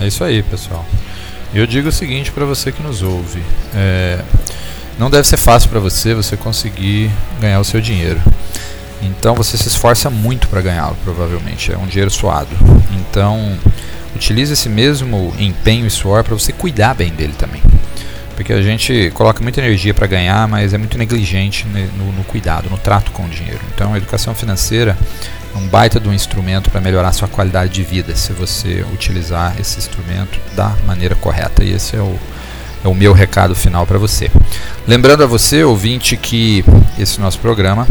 [0.00, 0.84] É isso aí, pessoal.
[1.54, 3.42] Eu digo o seguinte para você que nos ouve:
[3.74, 4.22] é,
[4.98, 7.10] não deve ser fácil para você você conseguir
[7.40, 8.20] ganhar o seu dinheiro.
[9.00, 11.72] Então você se esforça muito para ganhá-lo, provavelmente.
[11.72, 12.50] É um dinheiro suado.
[12.92, 13.56] Então
[14.14, 17.62] utilize esse mesmo empenho e suor para você cuidar bem dele também.
[18.38, 22.22] Porque a gente coloca muita energia para ganhar, mas é muito negligente ne- no, no
[22.22, 23.58] cuidado, no trato com o dinheiro.
[23.74, 24.96] Então a educação financeira
[25.52, 29.56] é um baita de um instrumento para melhorar sua qualidade de vida, se você utilizar
[29.60, 31.64] esse instrumento da maneira correta.
[31.64, 32.16] E esse é o,
[32.84, 34.30] é o meu recado final para você.
[34.86, 36.64] Lembrando a você, ouvinte, que
[36.96, 37.88] esse nosso programa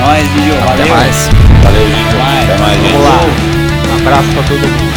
[0.00, 0.54] Nós, Gil.
[0.54, 0.88] Até Valeu.
[0.88, 1.28] mais.
[1.62, 2.08] Valeu, gente.
[2.08, 2.50] Até mais.
[2.50, 2.80] Até mais.
[2.80, 3.20] Vamos lá.
[3.90, 4.93] Um abraço para todo mundo.